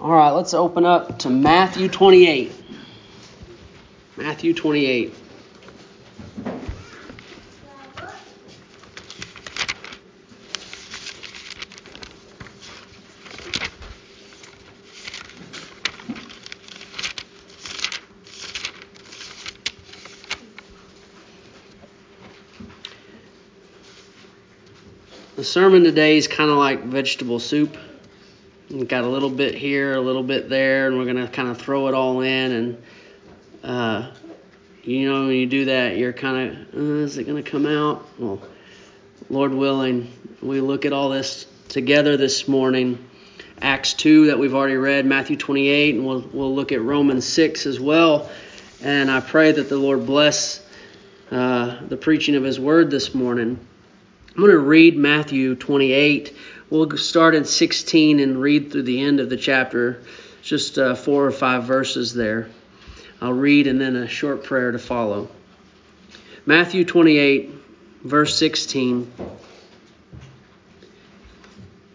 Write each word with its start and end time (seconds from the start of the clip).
All 0.00 0.12
right, 0.12 0.30
let's 0.30 0.54
open 0.54 0.86
up 0.86 1.18
to 1.18 1.28
Matthew 1.28 1.86
28. 1.90 2.50
Matthew 4.16 4.54
28. 4.54 5.14
The 25.36 25.44
sermon 25.44 25.84
today 25.84 26.16
is 26.16 26.26
kind 26.26 26.50
of 26.50 26.56
like 26.56 26.84
vegetable 26.84 27.38
soup. 27.38 27.76
Got 28.70 29.02
a 29.02 29.08
little 29.08 29.30
bit 29.30 29.56
here, 29.56 29.94
a 29.94 30.00
little 30.00 30.22
bit 30.22 30.48
there, 30.48 30.86
and 30.86 30.96
we're 30.96 31.04
to 31.16 31.26
kind 31.26 31.48
of 31.48 31.58
throw 31.58 31.88
it 31.88 31.94
all 31.94 32.20
in. 32.20 32.52
And, 32.52 32.82
uh, 33.64 34.10
you 34.84 35.10
know, 35.10 35.26
when 35.26 35.34
you 35.34 35.46
do 35.46 35.64
that, 35.64 35.96
you're 35.96 36.12
kind 36.12 36.50
of, 36.50 36.74
uh, 36.76 36.80
is 37.02 37.18
it 37.18 37.24
to 37.42 37.50
come 37.50 37.66
out? 37.66 38.06
Well, 38.16 38.40
Lord 39.28 39.52
willing, 39.52 40.12
we 40.40 40.60
look 40.60 40.84
at 40.84 40.92
all 40.92 41.08
this 41.08 41.46
together 41.68 42.16
this 42.16 42.46
morning. 42.46 43.04
Acts 43.60 43.94
2 43.94 44.26
that 44.26 44.38
we've 44.38 44.54
already 44.54 44.76
read, 44.76 45.04
Matthew 45.04 45.36
28, 45.36 45.96
and 45.96 46.06
we'll, 46.06 46.20
we'll 46.32 46.54
look 46.54 46.70
at 46.70 46.80
Romans 46.80 47.26
6 47.26 47.66
as 47.66 47.80
well. 47.80 48.30
And 48.84 49.10
I 49.10 49.18
pray 49.18 49.50
that 49.50 49.68
the 49.68 49.78
Lord 49.78 50.06
bless 50.06 50.64
uh, 51.32 51.76
the 51.88 51.96
preaching 51.96 52.36
of 52.36 52.44
His 52.44 52.60
word 52.60 52.92
this 52.92 53.16
morning. 53.16 53.58
I'm 54.28 54.36
going 54.36 54.52
to 54.52 54.58
read 54.60 54.96
Matthew 54.96 55.56
28 55.56 56.36
We'll 56.70 56.96
start 56.98 57.34
in 57.34 57.44
16 57.46 58.20
and 58.20 58.40
read 58.40 58.70
through 58.70 58.84
the 58.84 59.00
end 59.00 59.18
of 59.18 59.28
the 59.28 59.36
chapter, 59.36 60.04
just 60.40 60.78
uh, 60.78 60.94
four 60.94 61.26
or 61.26 61.32
five 61.32 61.64
verses 61.64 62.14
there. 62.14 62.48
I'll 63.20 63.32
read 63.32 63.66
and 63.66 63.80
then 63.80 63.96
a 63.96 64.06
short 64.06 64.44
prayer 64.44 64.70
to 64.70 64.78
follow. 64.78 65.28
Matthew 66.46 66.84
28, 66.84 67.50
verse 68.04 68.38
16. 68.38 69.10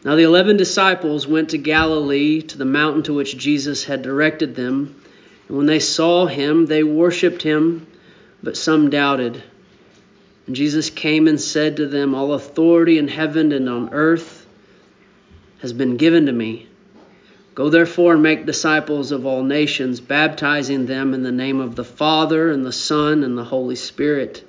Now 0.04 0.16
the 0.16 0.24
eleven 0.24 0.58
disciples 0.58 1.26
went 1.26 1.52
to 1.52 1.58
Galilee, 1.58 2.42
to 2.42 2.58
the 2.58 2.66
mountain 2.66 3.04
to 3.04 3.14
which 3.14 3.38
Jesus 3.38 3.86
had 3.86 4.02
directed 4.02 4.58
them. 4.58 5.02
And 5.48 5.56
when 5.56 5.68
they 5.68 5.80
saw 5.80 6.26
him, 6.26 6.66
they 6.66 6.84
worshipped 6.84 7.42
him, 7.42 7.88
but 8.44 8.58
some 8.58 8.90
doubted. 8.90 9.42
And 10.48 10.56
Jesus 10.56 10.90
came 10.90 11.30
and 11.30 11.40
said 11.40 11.78
to 11.78 11.88
them, 11.88 12.14
All 12.14 12.34
authority 12.34 12.98
in 12.98 13.08
heaven 13.08 13.54
and 13.54 13.70
on 13.70 13.94
earth 13.94 14.45
has 15.62 15.74
been 15.74 15.98
given 15.98 16.26
to 16.26 16.32
me. 16.32 16.68
Go 17.54 17.70
therefore 17.70 18.14
and 18.14 18.24
make 18.24 18.46
disciples 18.46 19.12
of 19.12 19.26
all 19.26 19.42
nations, 19.42 20.02
baptizing 20.02 20.86
them 20.86 21.14
in 21.14 21.24
the 21.24 21.32
name 21.32 21.62
of 21.62 21.76
the 21.76 21.86
Father, 21.86 22.52
and 22.52 22.66
the 22.66 22.74
Son, 22.74 23.24
and 23.24 23.38
the 23.38 23.46
Holy 23.46 23.76
Spirit, 23.76 24.46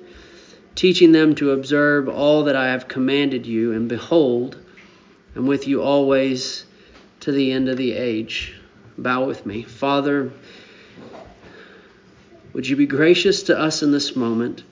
teaching 0.75 1.13
them 1.13 1.33
to 1.35 1.51
observe 1.51 2.09
all 2.09 2.43
that 2.43 2.55
I 2.57 2.67
have 2.67 2.89
commanded 2.89 3.45
you. 3.45 3.71
And 3.71 3.87
behold, 3.87 4.57
I'm 5.35 5.47
with 5.47 5.67
you 5.67 5.81
always 5.81 6.65
to 7.21 7.31
the 7.31 7.51
end 7.53 7.69
of 7.69 7.77
the 7.77 7.93
age. 7.93 8.53
Bow 8.97 9.25
with 9.25 9.45
me. 9.45 9.63
Father, 9.63 10.31
would 12.51 12.67
you 12.67 12.75
be 12.75 12.87
gracious 12.87 13.43
to 13.43 13.57
us 13.57 13.83
in 13.83 13.91
this 13.91 14.15
moment? 14.15 14.63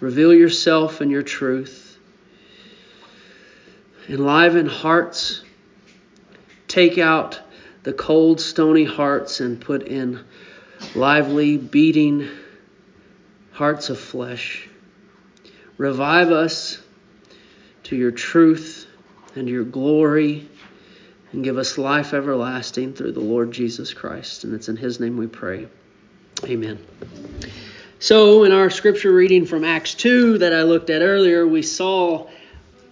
Reveal 0.00 0.34
yourself 0.34 1.00
and 1.00 1.10
your 1.10 1.22
truth 1.22 1.85
enliven 4.08 4.66
hearts, 4.66 5.42
take 6.68 6.98
out 6.98 7.40
the 7.82 7.92
cold, 7.92 8.40
stony 8.40 8.84
hearts 8.84 9.40
and 9.40 9.60
put 9.60 9.84
in 9.84 10.24
lively, 10.94 11.56
beating 11.56 12.28
hearts 13.52 13.90
of 13.90 13.98
flesh. 13.98 14.68
Revive 15.78 16.30
us 16.30 16.82
to 17.84 17.96
your 17.96 18.10
truth 18.10 18.86
and 19.34 19.48
your 19.48 19.64
glory 19.64 20.48
and 21.32 21.44
give 21.44 21.58
us 21.58 21.78
life 21.78 22.14
everlasting 22.14 22.94
through 22.94 23.12
the 23.12 23.20
Lord 23.20 23.52
Jesus 23.52 23.92
Christ. 23.92 24.44
And 24.44 24.54
it's 24.54 24.68
in 24.68 24.76
his 24.76 25.00
name 25.00 25.16
we 25.16 25.26
pray. 25.26 25.68
Amen. 26.44 26.78
So, 27.98 28.44
in 28.44 28.52
our 28.52 28.68
scripture 28.68 29.12
reading 29.12 29.46
from 29.46 29.64
Acts 29.64 29.94
2 29.94 30.38
that 30.38 30.52
I 30.52 30.62
looked 30.62 30.90
at 30.90 31.00
earlier, 31.02 31.46
we 31.46 31.62
saw 31.62 32.28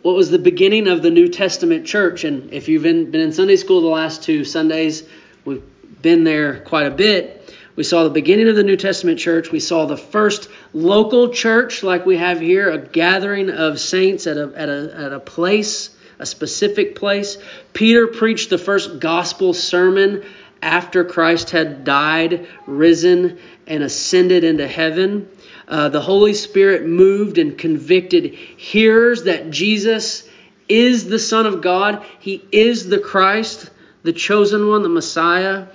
what 0.04 0.14
was 0.14 0.30
the 0.30 0.38
beginning 0.38 0.86
of 0.86 1.00
the 1.00 1.10
New 1.10 1.28
Testament 1.28 1.86
church. 1.86 2.24
And 2.24 2.52
if 2.52 2.68
you've 2.68 2.82
been, 2.82 3.10
been 3.10 3.22
in 3.22 3.32
Sunday 3.32 3.56
school 3.56 3.80
the 3.80 3.86
last 3.86 4.22
two 4.22 4.44
Sundays, 4.44 5.02
we've 5.46 5.62
been 6.02 6.24
there 6.24 6.60
quite 6.60 6.86
a 6.86 6.90
bit. 6.90 7.54
We 7.74 7.84
saw 7.84 8.04
the 8.04 8.10
beginning 8.10 8.48
of 8.48 8.54
the 8.54 8.64
New 8.64 8.76
Testament 8.76 9.18
church. 9.18 9.50
We 9.50 9.60
saw 9.60 9.86
the 9.86 9.96
first 9.96 10.50
local 10.74 11.30
church, 11.30 11.82
like 11.82 12.04
we 12.04 12.18
have 12.18 12.38
here, 12.38 12.70
a 12.70 12.76
gathering 12.76 13.48
of 13.48 13.80
saints 13.80 14.26
at 14.26 14.36
a, 14.36 14.52
at 14.54 14.68
a, 14.68 14.94
at 14.94 15.12
a 15.14 15.20
place, 15.20 15.88
a 16.18 16.26
specific 16.26 16.96
place. 16.96 17.38
Peter 17.72 18.06
preached 18.06 18.50
the 18.50 18.58
first 18.58 19.00
gospel 19.00 19.54
sermon 19.54 20.22
after 20.60 21.04
Christ 21.04 21.48
had 21.48 21.84
died, 21.84 22.46
risen, 22.66 23.38
and 23.66 23.82
ascended 23.82 24.44
into 24.44 24.68
heaven. 24.68 25.30
Uh, 25.66 25.88
the 25.88 26.00
Holy 26.00 26.34
Spirit 26.34 26.84
moved 26.84 27.38
and 27.38 27.56
convicted 27.56 28.34
hearers 28.34 29.24
that 29.24 29.50
Jesus 29.50 30.28
is 30.68 31.06
the 31.06 31.18
Son 31.18 31.46
of 31.46 31.62
God. 31.62 32.04
He 32.20 32.42
is 32.52 32.88
the 32.88 32.98
Christ, 32.98 33.70
the 34.02 34.12
chosen 34.12 34.68
one, 34.68 34.82
the 34.82 34.88
Messiah. 34.88 35.68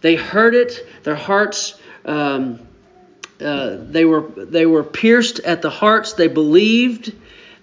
They 0.00 0.16
heard 0.16 0.54
it. 0.54 0.86
Their 1.04 1.14
hearts, 1.14 1.78
um, 2.04 2.60
uh, 3.40 3.76
they 3.80 4.04
were 4.04 4.22
they 4.22 4.66
were 4.66 4.84
pierced 4.84 5.40
at 5.40 5.62
the 5.62 5.70
hearts. 5.70 6.14
They 6.14 6.28
believed. 6.28 7.14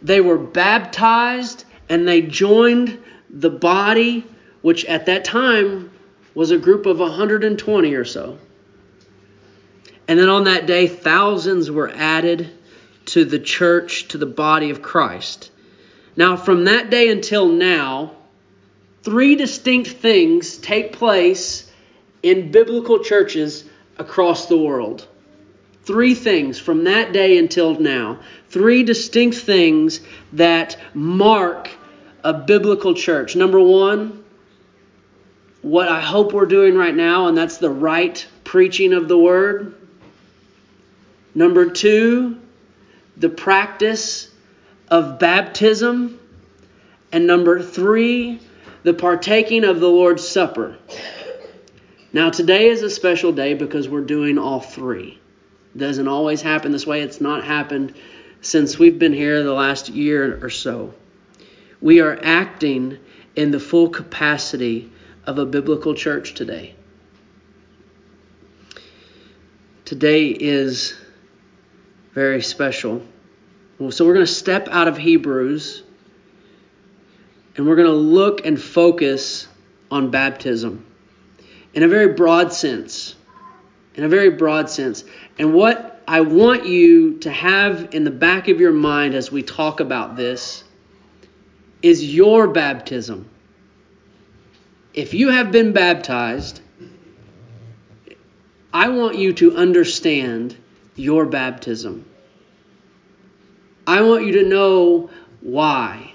They 0.01 0.21
were 0.21 0.37
baptized, 0.37 1.65
and 1.89 2.07
they 2.07 2.21
joined 2.21 2.99
the 3.29 3.49
body, 3.49 4.25
which 4.61 4.85
at 4.85 5.07
that 5.07 5.25
time 5.25 5.91
was 6.35 6.51
a 6.51 6.57
group 6.57 6.85
of 6.85 6.99
120 6.99 7.93
or 7.95 8.05
so. 8.05 8.37
And 10.07 10.17
then 10.17 10.29
on 10.29 10.45
that 10.45 10.65
day, 10.65 10.87
thousands 10.87 11.69
were 11.69 11.89
added 11.89 12.49
to 13.07 13.25
the 13.25 13.39
church, 13.39 14.09
to 14.09 14.17
the 14.17 14.25
body 14.25 14.69
of 14.69 14.81
Christ. 14.81 15.51
Now, 16.15 16.35
from 16.37 16.65
that 16.65 16.89
day 16.89 17.09
until 17.09 17.47
now, 17.47 18.13
three 19.03 19.35
distinct 19.35 19.89
things 19.89 20.57
take 20.57 20.93
place 20.93 21.71
in 22.23 22.51
biblical 22.51 23.03
churches 23.03 23.63
across 23.97 24.47
the 24.47 24.57
world. 24.57 25.07
Three 25.83 26.15
things 26.15 26.59
from 26.59 26.83
that 26.83 27.13
day 27.13 27.37
until 27.37 27.79
now. 27.79 28.19
Three 28.49 28.83
distinct 28.83 29.37
things 29.37 30.01
that 30.33 30.77
mark 30.93 31.69
a 32.23 32.33
biblical 32.33 32.93
church. 32.93 33.37
Number 33.37 33.59
one, 33.59 34.23
what 35.61 35.87
I 35.87 36.01
hope 36.01 36.33
we're 36.33 36.45
doing 36.45 36.75
right 36.75 36.93
now, 36.93 37.27
and 37.27 37.37
that's 37.37 37.57
the 37.57 37.69
right 37.69 38.25
preaching 38.43 38.91
of 38.91 39.07
the 39.07 39.17
word. 39.17 39.75
Number 41.37 41.69
two, 41.69 42.39
the 43.15 43.29
practice 43.29 44.27
of 44.87 45.19
baptism. 45.19 46.19
And 47.11 47.27
number 47.27 47.61
three, 47.61 48.39
the 48.81 48.95
partaking 48.95 49.63
of 49.63 49.79
the 49.79 49.87
Lord's 49.87 50.27
Supper. 50.27 50.79
Now, 52.11 52.31
today 52.31 52.69
is 52.69 52.81
a 52.81 52.89
special 52.89 53.33
day 53.33 53.53
because 53.53 53.87
we're 53.87 54.01
doing 54.01 54.39
all 54.39 54.59
three. 54.59 55.19
It 55.75 55.77
doesn't 55.77 56.07
always 56.07 56.41
happen 56.41 56.71
this 56.71 56.87
way. 56.87 57.01
It's 57.01 57.21
not 57.21 57.43
happened 57.43 57.93
since 58.41 58.79
we've 58.79 58.97
been 58.97 59.13
here 59.13 59.43
the 59.43 59.53
last 59.53 59.89
year 59.89 60.43
or 60.43 60.49
so. 60.49 60.95
We 61.79 62.01
are 62.01 62.17
acting 62.19 62.97
in 63.35 63.51
the 63.51 63.59
full 63.59 63.89
capacity 63.89 64.91
of 65.27 65.37
a 65.37 65.45
biblical 65.45 65.93
church 65.93 66.33
today. 66.33 66.73
Today 69.85 70.29
is 70.29 70.97
very 72.17 72.41
special. 72.41 72.99
So 73.91 74.03
we're 74.03 74.15
going 74.15 74.25
to 74.25 74.31
step 74.31 74.67
out 74.71 74.87
of 74.87 74.97
Hebrews 74.97 75.83
and 77.55 77.67
we're 77.67 77.75
going 77.75 77.87
to 77.87 77.93
look 77.93 78.43
and 78.43 78.59
focus 78.59 79.47
on 79.91 80.09
baptism 80.09 80.83
in 81.75 81.83
a 81.83 81.87
very 81.87 82.13
broad 82.13 82.51
sense. 82.53 83.13
In 83.93 84.03
a 84.03 84.07
very 84.07 84.31
broad 84.31 84.67
sense. 84.71 85.03
And 85.37 85.53
what 85.53 86.01
I 86.07 86.21
want 86.21 86.65
you 86.65 87.19
to 87.19 87.29
have 87.29 87.93
in 87.93 88.03
the 88.03 88.09
back 88.09 88.47
of 88.47 88.59
your 88.59 88.73
mind 88.73 89.13
as 89.13 89.31
we 89.31 89.43
talk 89.43 89.79
about 89.79 90.15
this 90.15 90.63
is 91.83 92.03
your 92.03 92.47
baptism. 92.47 93.29
If 94.95 95.13
you 95.13 95.29
have 95.29 95.51
been 95.51 95.71
baptized, 95.71 96.61
I 98.73 98.89
want 98.89 99.19
you 99.19 99.33
to 99.33 99.55
understand 99.55 100.57
your 100.97 101.25
baptism. 101.25 102.05
I 103.85 104.01
want 104.01 104.25
you 104.25 104.33
to 104.33 104.43
know 104.43 105.09
why, 105.39 106.11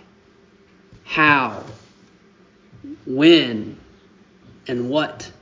how, 1.04 1.64
when, 3.06 3.78
and 4.68 4.90
what? 4.90 5.32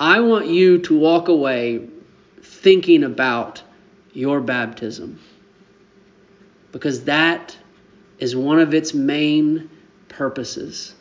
I 0.00 0.18
want 0.20 0.48
you 0.48 0.78
to 0.78 0.98
walk 0.98 1.28
away 1.28 1.88
thinking 2.42 3.04
about 3.04 3.62
your 4.12 4.40
baptism 4.40 5.20
because 6.72 7.04
that 7.04 7.56
is 8.18 8.34
one 8.34 8.58
of 8.58 8.74
its 8.74 8.94
main 8.94 9.70
purposes 10.08 10.94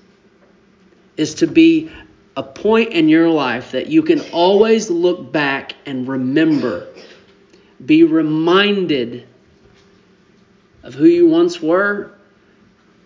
is 1.18 1.36
to 1.36 1.48
be 1.48 1.92
a 2.36 2.44
point 2.44 2.94
in 2.94 3.10
your 3.10 3.30
life 3.30 3.72
that 3.72 3.88
you 3.88 4.04
can 4.04 4.22
always 4.32 4.90
look 4.90 5.32
back 5.32 5.74
and 5.86 6.08
remember 6.08 6.88
be 7.86 8.04
reminded 8.04 9.28
of 10.84 10.94
who 10.94 11.06
you 11.06 11.28
once 11.28 11.62
were 11.62 12.12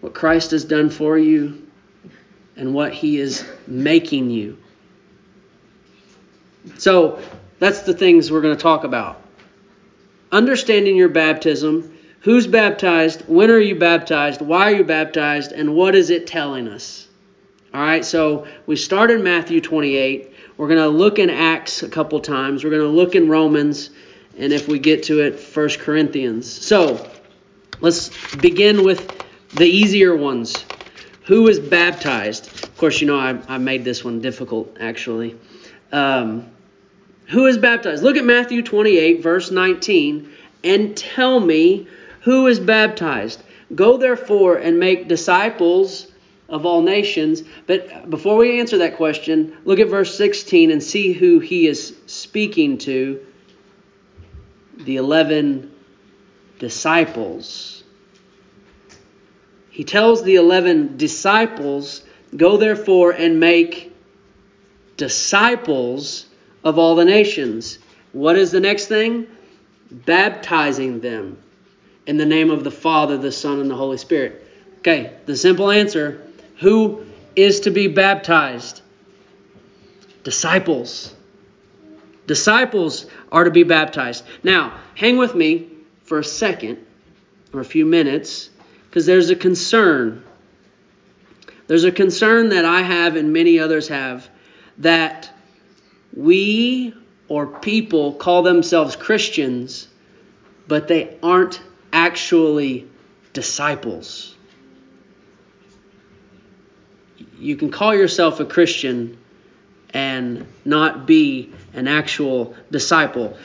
what 0.01 0.13
Christ 0.13 0.51
has 0.51 0.65
done 0.65 0.89
for 0.89 1.17
you 1.17 1.67
and 2.55 2.73
what 2.73 2.93
he 2.93 3.17
is 3.17 3.45
making 3.67 4.29
you 4.29 4.57
so 6.77 7.19
that's 7.59 7.81
the 7.81 7.93
things 7.93 8.31
we're 8.31 8.41
going 8.41 8.55
to 8.55 8.61
talk 8.61 8.83
about 8.83 9.21
understanding 10.31 10.95
your 10.95 11.09
baptism 11.09 11.95
Who's 12.25 12.47
baptized? 12.47 13.21
When 13.27 13.51
are 13.51 13.59
you 13.59 13.75
baptized? 13.75 14.41
Why 14.41 14.71
are 14.71 14.75
you 14.77 14.83
baptized? 14.83 15.51
And 15.51 15.75
what 15.75 15.93
is 15.93 16.09
it 16.09 16.25
telling 16.25 16.67
us? 16.67 17.04
All 17.75 17.81
right, 17.81 18.05
so 18.05 18.47
we 18.67 18.77
start 18.77 19.11
in 19.11 19.21
Matthew 19.21 19.59
28. 19.59 20.33
We're 20.55 20.69
going 20.69 20.79
to 20.79 20.87
look 20.87 21.19
in 21.19 21.29
Acts 21.29 21.83
a 21.83 21.89
couple 21.89 22.21
times. 22.21 22.63
We're 22.63 22.69
going 22.69 22.83
to 22.83 22.87
look 22.87 23.15
in 23.15 23.27
Romans, 23.27 23.89
and 24.37 24.53
if 24.53 24.69
we 24.69 24.79
get 24.79 25.03
to 25.03 25.19
it, 25.19 25.37
First 25.37 25.79
Corinthians. 25.79 26.49
So 26.49 27.05
let's 27.81 28.33
begin 28.37 28.85
with 28.85 29.25
the 29.55 29.65
easier 29.65 30.15
ones. 30.15 30.55
Who 31.25 31.49
is 31.49 31.59
baptized? 31.59 32.63
Of 32.63 32.77
course, 32.77 33.01
you 33.01 33.07
know 33.07 33.19
I, 33.19 33.37
I 33.49 33.57
made 33.57 33.83
this 33.83 34.05
one 34.05 34.21
difficult, 34.21 34.77
actually. 34.79 35.35
Um, 35.91 36.49
who 37.25 37.45
is 37.45 37.57
baptized? 37.57 38.03
Look 38.03 38.15
at 38.15 38.23
Matthew 38.23 38.61
28, 38.61 39.21
verse 39.21 39.51
19, 39.51 40.31
and 40.63 40.95
tell 40.95 41.41
me 41.41 41.89
who 42.21 42.47
is 42.47 42.57
baptized? 42.57 43.43
Go 43.75 43.97
therefore 43.97 44.55
and 44.55 44.79
make 44.79 45.09
disciples 45.09 46.07
of 46.49 46.65
all 46.65 46.81
nations. 46.81 47.43
But 47.67 48.09
before 48.09 48.37
we 48.37 48.59
answer 48.59 48.77
that 48.79 48.97
question, 48.97 49.57
look 49.65 49.79
at 49.79 49.87
verse 49.87 50.15
16 50.15 50.71
and 50.71 50.81
see 50.81 51.13
who 51.13 51.39
he 51.39 51.67
is 51.67 51.95
speaking 52.05 52.77
to 52.79 53.25
the 54.77 54.97
11 54.97 55.71
disciples. 56.59 57.83
He 59.69 59.83
tells 59.83 60.23
the 60.23 60.35
11 60.35 60.97
disciples, 60.97 62.03
Go 62.35 62.57
therefore 62.57 63.11
and 63.11 63.39
make 63.39 63.93
disciples 64.97 66.27
of 66.63 66.79
all 66.79 66.95
the 66.95 67.05
nations. 67.05 67.79
What 68.11 68.37
is 68.37 68.51
the 68.51 68.59
next 68.59 68.87
thing? 68.87 69.27
Baptizing 69.91 70.99
them 71.01 71.37
in 72.07 72.17
the 72.17 72.25
name 72.25 72.51
of 72.51 72.63
the 72.63 72.71
Father, 72.71 73.17
the 73.17 73.31
Son, 73.31 73.59
and 73.59 73.69
the 73.69 73.75
Holy 73.75 73.97
Spirit. 73.97 74.47
Okay, 74.79 75.13
the 75.25 75.35
simple 75.35 75.71
answer 75.71 76.24
who 76.59 77.05
is 77.35 77.61
to 77.61 77.71
be 77.71 77.87
baptized? 77.87 78.81
Disciples. 80.23 81.13
Disciples 82.27 83.05
are 83.31 83.43
to 83.43 83.51
be 83.51 83.63
baptized. 83.63 84.23
Now, 84.43 84.79
hang 84.95 85.17
with 85.17 85.35
me 85.35 85.69
for 86.03 86.19
a 86.19 86.23
second 86.23 86.77
or 87.53 87.59
a 87.59 87.65
few 87.65 87.85
minutes 87.85 88.49
because 88.89 89.05
there's 89.05 89.29
a 89.29 89.35
concern. 89.35 90.23
There's 91.67 91.83
a 91.83 91.91
concern 91.91 92.49
that 92.49 92.65
I 92.65 92.81
have 92.81 93.15
and 93.15 93.33
many 93.33 93.59
others 93.59 93.87
have 93.89 94.29
that 94.79 95.29
we 96.15 96.93
or 97.27 97.47
people 97.47 98.13
call 98.13 98.43
themselves 98.43 98.95
Christians, 98.95 99.87
but 100.67 100.87
they 100.87 101.17
aren't 101.21 101.61
actually 101.91 102.87
disciples. 103.33 104.34
You 107.39 107.55
can 107.55 107.69
call 107.69 107.93
yourself 107.93 108.39
a 108.39 108.45
Christian 108.45 109.17
and 109.93 110.45
not 110.65 111.05
be 111.05 111.53
an 111.73 111.87
actual 111.87 112.55
disciple. 112.71 113.37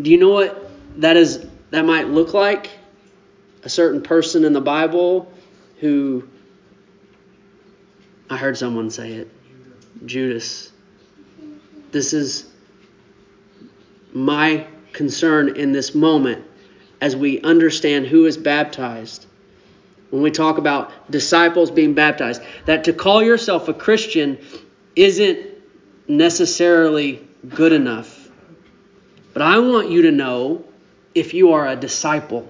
Do 0.00 0.10
you 0.10 0.18
know 0.18 0.30
what 0.30 0.70
that 1.00 1.16
is 1.16 1.46
that 1.70 1.84
might 1.84 2.08
look 2.08 2.34
like? 2.34 2.70
A 3.64 3.68
certain 3.68 4.02
person 4.02 4.44
in 4.44 4.52
the 4.52 4.60
Bible 4.60 5.32
who 5.78 6.28
I 8.28 8.36
heard 8.36 8.56
someone 8.56 8.90
say 8.90 9.12
it. 9.12 9.28
Judas. 10.06 10.72
This 11.92 12.12
is 12.12 12.46
my 14.12 14.66
concern 14.92 15.56
in 15.56 15.72
this 15.72 15.94
moment 15.94 16.44
as 17.00 17.14
we 17.14 17.40
understand 17.42 18.06
who 18.06 18.26
is 18.26 18.36
baptized. 18.36 19.26
When 20.12 20.20
we 20.20 20.30
talk 20.30 20.58
about 20.58 21.10
disciples 21.10 21.70
being 21.70 21.94
baptized, 21.94 22.42
that 22.66 22.84
to 22.84 22.92
call 22.92 23.22
yourself 23.22 23.68
a 23.68 23.72
Christian 23.72 24.36
isn't 24.94 25.48
necessarily 26.06 27.26
good 27.48 27.72
enough. 27.72 28.28
But 29.32 29.40
I 29.40 29.58
want 29.60 29.88
you 29.88 30.02
to 30.02 30.10
know 30.10 30.66
if 31.14 31.32
you 31.32 31.54
are 31.54 31.66
a 31.66 31.76
disciple, 31.76 32.46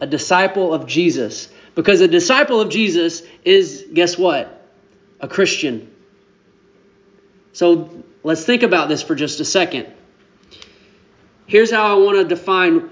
a 0.00 0.06
disciple 0.06 0.72
of 0.72 0.86
Jesus. 0.86 1.50
Because 1.74 2.00
a 2.00 2.08
disciple 2.08 2.62
of 2.62 2.70
Jesus 2.70 3.22
is, 3.44 3.84
guess 3.92 4.16
what? 4.16 4.66
A 5.20 5.28
Christian. 5.28 5.94
So 7.52 7.90
let's 8.22 8.42
think 8.42 8.62
about 8.62 8.88
this 8.88 9.02
for 9.02 9.14
just 9.14 9.38
a 9.40 9.44
second. 9.44 9.86
Here's 11.46 11.70
how 11.70 11.94
I 11.94 12.02
want 12.02 12.16
to 12.16 12.24
define 12.24 12.88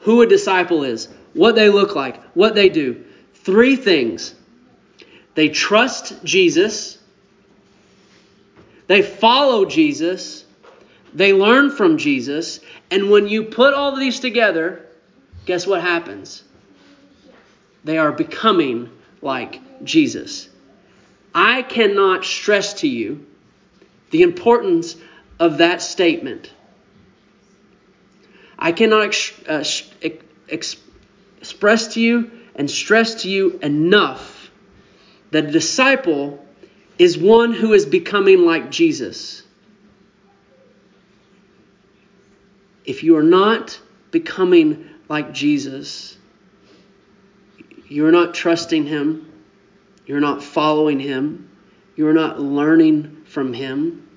who 0.00 0.20
a 0.20 0.26
disciple 0.26 0.84
is, 0.84 1.08
what 1.34 1.54
they 1.54 1.68
look 1.68 1.94
like, 1.94 2.22
what 2.34 2.54
they 2.54 2.68
do. 2.68 3.04
Three 3.34 3.76
things 3.76 4.34
they 5.34 5.48
trust 5.48 6.24
Jesus, 6.24 6.96
they 8.86 9.02
follow 9.02 9.64
Jesus, 9.64 10.44
they 11.12 11.32
learn 11.32 11.70
from 11.70 11.98
Jesus, 11.98 12.60
and 12.90 13.10
when 13.10 13.26
you 13.26 13.44
put 13.44 13.74
all 13.74 13.92
of 13.92 13.98
these 13.98 14.20
together, 14.20 14.86
guess 15.44 15.66
what 15.66 15.80
happens? 15.80 16.42
They 17.82 17.98
are 17.98 18.12
becoming 18.12 18.90
like 19.20 19.60
Jesus. 19.84 20.48
I 21.34 21.62
cannot 21.62 22.24
stress 22.24 22.74
to 22.74 22.88
you 22.88 23.26
the 24.10 24.22
importance 24.22 24.94
of 25.40 25.58
that 25.58 25.82
statement. 25.82 26.52
I 28.56 28.72
cannot 28.72 29.06
ex- 29.06 29.32
uh, 29.48 29.64
ex- 30.48 30.76
express 31.44 31.88
to 31.92 32.00
you 32.00 32.30
and 32.54 32.70
stress 32.70 33.16
to 33.16 33.28
you 33.28 33.58
enough 33.60 34.50
that 35.30 35.44
a 35.44 35.50
disciple 35.50 36.42
is 36.98 37.18
one 37.18 37.52
who 37.52 37.74
is 37.74 37.84
becoming 37.84 38.46
like 38.46 38.70
Jesus. 38.70 39.42
If 42.86 43.02
you 43.02 43.18
are 43.18 43.22
not 43.22 43.78
becoming 44.10 44.88
like 45.10 45.34
Jesus, 45.34 46.16
you're 47.88 48.12
not 48.12 48.32
trusting 48.32 48.86
Him, 48.86 49.30
you're 50.06 50.20
not 50.20 50.42
following 50.42 50.98
Him, 50.98 51.50
you're 51.94 52.14
not 52.14 52.40
learning 52.40 53.24
from 53.26 53.52
Him, 53.52 54.08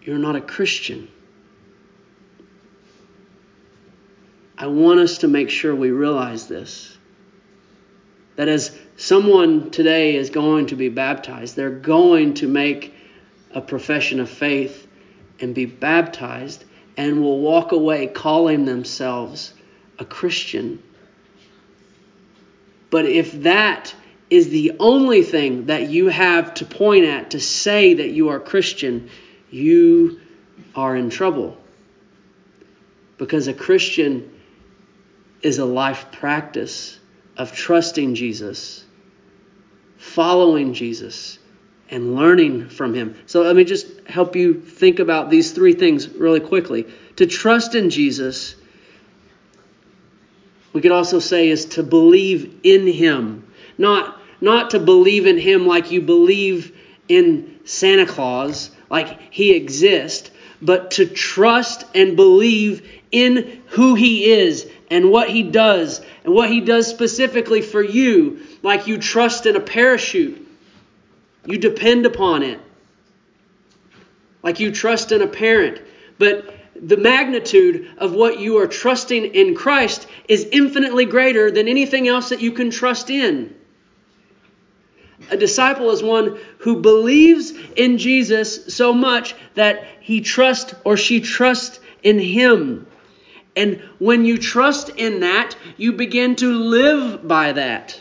you're 0.00 0.16
not 0.16 0.36
a 0.36 0.40
Christian. 0.40 1.11
I 4.62 4.68
want 4.68 5.00
us 5.00 5.18
to 5.18 5.28
make 5.28 5.50
sure 5.50 5.74
we 5.74 5.90
realize 5.90 6.46
this. 6.46 6.96
That 8.36 8.46
as 8.46 8.70
someone 8.96 9.72
today 9.72 10.14
is 10.14 10.30
going 10.30 10.66
to 10.66 10.76
be 10.76 10.88
baptized, 10.88 11.56
they're 11.56 11.68
going 11.68 12.34
to 12.34 12.46
make 12.46 12.94
a 13.52 13.60
profession 13.60 14.20
of 14.20 14.30
faith 14.30 14.86
and 15.40 15.52
be 15.52 15.66
baptized 15.66 16.64
and 16.96 17.20
will 17.20 17.40
walk 17.40 17.72
away 17.72 18.06
calling 18.06 18.64
themselves 18.64 19.52
a 19.98 20.04
Christian. 20.04 20.80
But 22.88 23.06
if 23.06 23.42
that 23.42 23.92
is 24.30 24.50
the 24.50 24.76
only 24.78 25.24
thing 25.24 25.66
that 25.66 25.88
you 25.88 26.06
have 26.06 26.54
to 26.54 26.64
point 26.66 27.06
at 27.06 27.32
to 27.32 27.40
say 27.40 27.94
that 27.94 28.10
you 28.10 28.28
are 28.28 28.38
Christian, 28.38 29.10
you 29.50 30.20
are 30.76 30.94
in 30.94 31.10
trouble. 31.10 31.56
Because 33.18 33.48
a 33.48 33.54
Christian 33.54 34.28
is 35.42 35.58
a 35.58 35.64
life 35.64 36.06
practice 36.12 36.98
of 37.36 37.52
trusting 37.52 38.14
Jesus, 38.14 38.84
following 39.98 40.74
Jesus, 40.74 41.38
and 41.90 42.14
learning 42.14 42.68
from 42.68 42.94
Him. 42.94 43.16
So 43.26 43.42
let 43.42 43.56
me 43.56 43.64
just 43.64 43.86
help 44.06 44.36
you 44.36 44.60
think 44.60 44.98
about 44.98 45.30
these 45.30 45.52
three 45.52 45.74
things 45.74 46.08
really 46.08 46.40
quickly. 46.40 46.86
To 47.16 47.26
trust 47.26 47.74
in 47.74 47.90
Jesus, 47.90 48.54
we 50.72 50.80
could 50.80 50.92
also 50.92 51.18
say, 51.18 51.48
is 51.48 51.66
to 51.66 51.82
believe 51.82 52.60
in 52.62 52.86
Him. 52.86 53.46
Not 53.76 54.18
not 54.42 54.70
to 54.70 54.80
believe 54.80 55.26
in 55.26 55.38
him 55.38 55.66
like 55.66 55.92
you 55.92 56.02
believe 56.02 56.76
in 57.08 57.60
Santa 57.64 58.04
Claus, 58.04 58.72
like 58.90 59.32
he 59.32 59.52
exists, 59.54 60.30
but 60.60 60.90
to 60.92 61.06
trust 61.06 61.86
and 61.94 62.16
believe 62.16 62.86
in 63.12 63.62
who 63.68 63.94
he 63.94 64.24
is 64.32 64.68
and 64.92 65.10
what 65.10 65.30
he 65.30 65.42
does 65.42 66.02
and 66.22 66.34
what 66.34 66.50
he 66.50 66.60
does 66.60 66.86
specifically 66.86 67.62
for 67.62 67.82
you, 67.82 68.40
like 68.62 68.86
you 68.86 68.98
trust 68.98 69.46
in 69.46 69.56
a 69.56 69.60
parachute. 69.60 70.46
You 71.46 71.56
depend 71.56 72.04
upon 72.04 72.42
it. 72.42 72.60
Like 74.42 74.60
you 74.60 74.70
trust 74.70 75.10
in 75.10 75.22
a 75.22 75.26
parent. 75.26 75.80
But 76.18 76.54
the 76.76 76.98
magnitude 76.98 77.90
of 77.96 78.12
what 78.12 78.38
you 78.38 78.58
are 78.58 78.66
trusting 78.66 79.34
in 79.34 79.54
Christ 79.54 80.06
is 80.28 80.46
infinitely 80.52 81.06
greater 81.06 81.50
than 81.50 81.68
anything 81.68 82.06
else 82.06 82.28
that 82.28 82.42
you 82.42 82.52
can 82.52 82.70
trust 82.70 83.08
in. 83.08 83.54
A 85.30 85.38
disciple 85.38 85.90
is 85.90 86.02
one 86.02 86.38
who 86.58 86.82
believes 86.82 87.54
in 87.76 87.96
Jesus 87.96 88.74
so 88.74 88.92
much 88.92 89.34
that 89.54 89.86
he 90.00 90.20
trusts 90.20 90.74
or 90.84 90.98
she 90.98 91.22
trusts 91.22 91.80
in 92.02 92.18
him. 92.18 92.86
And 93.54 93.82
when 93.98 94.24
you 94.24 94.38
trust 94.38 94.88
in 94.90 95.20
that, 95.20 95.56
you 95.76 95.92
begin 95.92 96.36
to 96.36 96.52
live 96.52 97.26
by 97.26 97.52
that. 97.52 98.00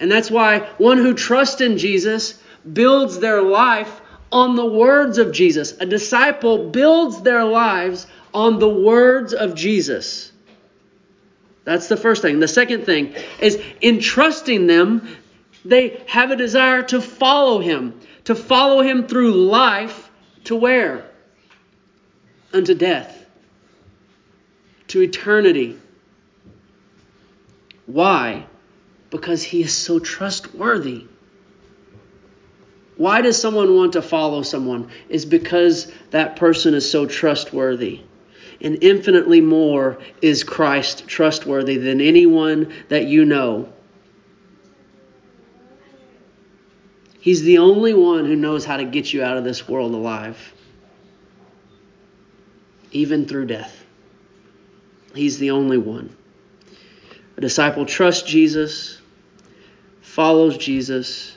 And 0.00 0.10
that's 0.10 0.30
why 0.30 0.60
one 0.78 0.98
who 0.98 1.14
trusts 1.14 1.60
in 1.60 1.78
Jesus 1.78 2.40
builds 2.70 3.18
their 3.18 3.42
life 3.42 4.00
on 4.30 4.56
the 4.56 4.66
words 4.66 5.18
of 5.18 5.32
Jesus. 5.32 5.72
A 5.80 5.86
disciple 5.86 6.70
builds 6.70 7.22
their 7.22 7.44
lives 7.44 8.06
on 8.34 8.58
the 8.58 8.68
words 8.68 9.32
of 9.32 9.54
Jesus. 9.54 10.32
That's 11.64 11.88
the 11.88 11.96
first 11.96 12.20
thing. 12.20 12.40
The 12.40 12.48
second 12.48 12.84
thing 12.84 13.14
is 13.40 13.60
in 13.80 14.00
trusting 14.00 14.66
them, 14.66 15.08
they 15.64 16.02
have 16.08 16.30
a 16.30 16.36
desire 16.36 16.82
to 16.82 17.00
follow 17.00 17.60
him, 17.60 17.98
to 18.24 18.34
follow 18.34 18.82
him 18.82 19.06
through 19.06 19.32
life 19.32 20.10
to 20.44 20.56
where? 20.56 21.10
Unto 22.52 22.74
death, 22.74 23.13
to 24.94 25.02
eternity. 25.02 25.76
Why? 27.86 28.46
Because 29.10 29.42
he 29.42 29.60
is 29.60 29.74
so 29.74 29.98
trustworthy. 29.98 31.08
Why 32.96 33.20
does 33.20 33.36
someone 33.36 33.74
want 33.74 33.94
to 33.94 34.02
follow 34.02 34.42
someone? 34.42 34.90
Is 35.08 35.26
because 35.26 35.90
that 36.12 36.36
person 36.36 36.74
is 36.74 36.88
so 36.88 37.06
trustworthy. 37.06 38.02
And 38.60 38.84
infinitely 38.84 39.40
more 39.40 39.98
is 40.22 40.44
Christ 40.44 41.08
trustworthy 41.08 41.76
than 41.76 42.00
anyone 42.00 42.72
that 42.88 43.06
you 43.06 43.24
know. 43.24 43.72
He's 47.18 47.42
the 47.42 47.58
only 47.58 47.94
one 47.94 48.26
who 48.26 48.36
knows 48.36 48.64
how 48.64 48.76
to 48.76 48.84
get 48.84 49.12
you 49.12 49.24
out 49.24 49.38
of 49.38 49.42
this 49.42 49.66
world 49.66 49.92
alive, 49.92 50.54
even 52.92 53.26
through 53.26 53.46
death. 53.46 53.83
He's 55.14 55.38
the 55.38 55.52
only 55.52 55.78
one. 55.78 56.14
A 57.36 57.40
disciple 57.40 57.86
trusts 57.86 58.28
Jesus, 58.28 59.00
follows 60.00 60.56
Jesus, 60.56 61.36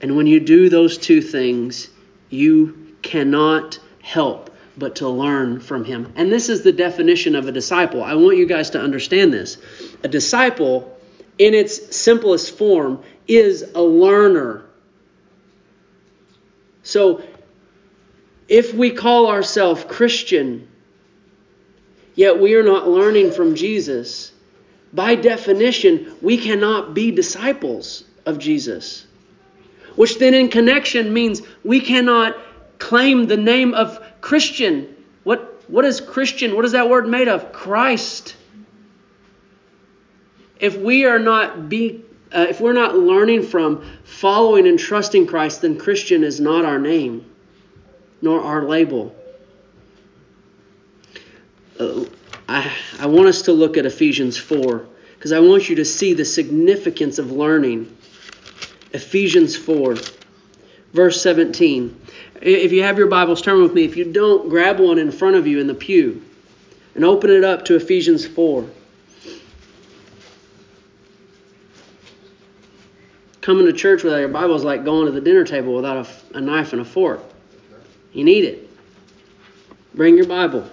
and 0.00 0.16
when 0.16 0.26
you 0.26 0.40
do 0.40 0.68
those 0.68 0.98
two 0.98 1.20
things, 1.20 1.88
you 2.30 2.94
cannot 3.02 3.78
help 4.00 4.50
but 4.76 4.96
to 4.96 5.08
learn 5.08 5.60
from 5.60 5.84
him. 5.84 6.12
And 6.14 6.30
this 6.30 6.48
is 6.48 6.62
the 6.62 6.72
definition 6.72 7.34
of 7.34 7.48
a 7.48 7.52
disciple. 7.52 8.02
I 8.02 8.14
want 8.14 8.36
you 8.36 8.46
guys 8.46 8.70
to 8.70 8.80
understand 8.80 9.32
this. 9.32 9.58
A 10.04 10.08
disciple, 10.08 10.96
in 11.38 11.52
its 11.52 11.96
simplest 11.96 12.56
form, 12.56 13.02
is 13.26 13.64
a 13.74 13.82
learner. 13.82 14.64
So, 16.84 17.22
if 18.48 18.72
we 18.72 18.92
call 18.92 19.26
ourselves 19.28 19.84
Christian, 19.88 20.67
yet 22.18 22.40
we 22.40 22.56
are 22.56 22.64
not 22.64 22.88
learning 22.88 23.30
from 23.30 23.54
Jesus, 23.54 24.32
by 24.92 25.14
definition, 25.14 26.16
we 26.20 26.36
cannot 26.36 26.92
be 26.92 27.12
disciples 27.12 28.02
of 28.26 28.40
Jesus. 28.40 29.06
Which 29.94 30.18
then, 30.18 30.34
in 30.34 30.48
connection, 30.48 31.12
means 31.12 31.42
we 31.62 31.80
cannot 31.80 32.36
claim 32.80 33.28
the 33.28 33.36
name 33.36 33.72
of 33.72 34.00
Christian. 34.20 34.96
What, 35.22 35.62
what 35.68 35.84
is 35.84 36.00
Christian? 36.00 36.56
What 36.56 36.64
is 36.64 36.72
that 36.72 36.90
word 36.90 37.06
made 37.06 37.28
of? 37.28 37.52
Christ. 37.52 38.34
If 40.58 40.76
we 40.76 41.04
are 41.04 41.20
not 41.20 41.68
be 41.68 42.02
uh, 42.32 42.46
if 42.50 42.60
we're 42.60 42.72
not 42.72 42.98
learning 42.98 43.44
from 43.44 43.88
following 44.02 44.66
and 44.66 44.76
trusting 44.76 45.28
Christ, 45.28 45.62
then 45.62 45.78
Christian 45.78 46.24
is 46.24 46.40
not 46.40 46.64
our 46.64 46.80
name, 46.80 47.24
nor 48.20 48.42
our 48.42 48.64
label. 48.64 49.14
Uh, 51.78 52.04
I, 52.48 52.72
I 52.98 53.06
want 53.06 53.28
us 53.28 53.42
to 53.42 53.52
look 53.52 53.76
at 53.76 53.86
Ephesians 53.86 54.36
4 54.36 54.86
because 55.14 55.32
I 55.32 55.40
want 55.40 55.68
you 55.68 55.76
to 55.76 55.84
see 55.84 56.14
the 56.14 56.24
significance 56.24 57.18
of 57.18 57.30
learning. 57.30 57.94
Ephesians 58.92 59.56
4, 59.56 59.96
verse 60.92 61.20
17. 61.22 62.00
If 62.40 62.72
you 62.72 62.82
have 62.84 62.98
your 62.98 63.08
Bibles, 63.08 63.42
turn 63.42 63.62
with 63.62 63.74
me. 63.74 63.84
If 63.84 63.96
you 63.96 64.12
don't, 64.12 64.48
grab 64.48 64.80
one 64.80 64.98
in 64.98 65.10
front 65.10 65.36
of 65.36 65.46
you 65.46 65.60
in 65.60 65.66
the 65.66 65.74
pew 65.74 66.24
and 66.94 67.04
open 67.04 67.30
it 67.30 67.44
up 67.44 67.64
to 67.66 67.76
Ephesians 67.76 68.26
4. 68.26 68.68
Coming 73.40 73.66
to 73.66 73.72
church 73.72 74.02
without 74.02 74.18
your 74.18 74.28
Bible 74.28 74.56
is 74.56 74.64
like 74.64 74.84
going 74.84 75.06
to 75.06 75.12
the 75.12 75.20
dinner 75.20 75.44
table 75.44 75.74
without 75.74 76.06
a, 76.06 76.36
a 76.36 76.40
knife 76.40 76.72
and 76.72 76.82
a 76.82 76.84
fork. 76.84 77.22
You 78.12 78.24
need 78.24 78.44
it. 78.44 78.68
Bring 79.94 80.16
your 80.16 80.26
Bible. 80.26 80.70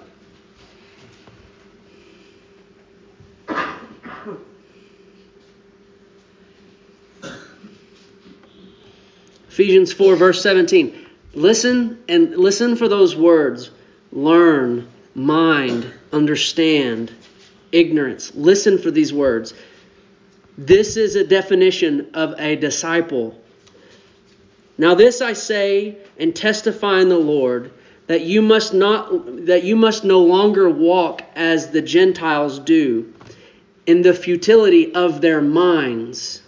Ephesians 9.56 9.94
4, 9.94 10.18
verse 10.18 10.44
17. 10.44 11.06
Listen 11.34 12.04
and 12.10 12.36
listen 12.36 12.76
for 12.76 12.90
those 12.90 13.16
words 13.16 13.72
learn, 14.12 14.86
mind, 15.14 15.90
understand, 16.12 17.10
ignorance. 17.72 18.36
Listen 18.36 18.78
for 18.78 18.92
these 18.92 19.14
words. 19.14 19.54
This 20.58 20.98
is 20.98 21.16
a 21.16 21.26
definition 21.26 22.10
of 22.16 22.38
a 22.38 22.58
disciple. 22.58 23.42
Now 24.78 24.94
this 24.94 25.22
I 25.22 25.32
say 25.32 26.00
and 26.20 26.36
testify 26.36 27.00
in 27.00 27.08
the 27.08 27.18
Lord 27.18 27.72
that 28.08 28.24
you 28.24 28.42
must 28.42 28.74
not 28.74 29.46
that 29.46 29.64
you 29.64 29.78
must 29.78 30.04
no 30.04 30.20
longer 30.20 30.70
walk 30.70 31.22
as 31.34 31.70
the 31.70 31.82
Gentiles 31.82 32.60
do 32.60 33.14
in 33.86 34.02
the 34.02 34.14
futility 34.14 34.94
of 34.94 35.22
their 35.22 35.40
minds. 35.40 36.42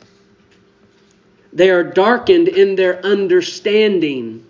They 1.58 1.72
are 1.72 1.84
darkened 1.84 2.50
in 2.50 2.76
their 2.76 3.04
understanding, 3.04 4.46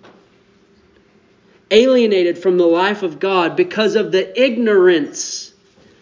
alienated 1.72 2.38
from 2.38 2.58
the 2.58 2.66
life 2.66 3.02
of 3.02 3.18
God 3.18 3.56
because 3.56 3.96
of 3.96 4.12
the 4.12 4.38
ignorance 4.38 5.54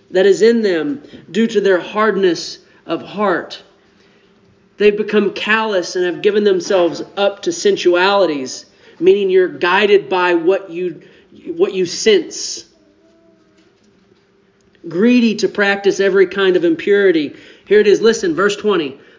that 0.09 0.25
is 0.25 0.41
in 0.41 0.63
them 0.63 1.03
due 1.29 1.45
to 1.45 1.61
their 1.61 1.79
hardness 1.79 2.57
of 2.87 3.03
heart. 3.03 3.61
They've 4.77 4.97
become 4.97 5.35
callous 5.35 5.95
and 5.95 6.05
have 6.05 6.23
given 6.23 6.43
themselves 6.43 7.03
up 7.15 7.43
to 7.43 7.51
sensualities, 7.51 8.65
meaning 8.99 9.29
you're 9.29 9.47
guided 9.47 10.09
by 10.09 10.33
what 10.33 10.71
you, 10.71 11.03
what 11.45 11.75
you 11.75 11.85
sense. 11.85 12.65
Greedy 14.87 15.35
to 15.35 15.49
practice 15.49 15.99
every 15.99 16.25
kind 16.25 16.55
of 16.55 16.65
impurity. 16.65 17.35
Here 17.67 17.79
it 17.79 17.85
is. 17.85 18.01
Listen, 18.01 18.33
verse 18.33 18.55
20. 18.55 19.01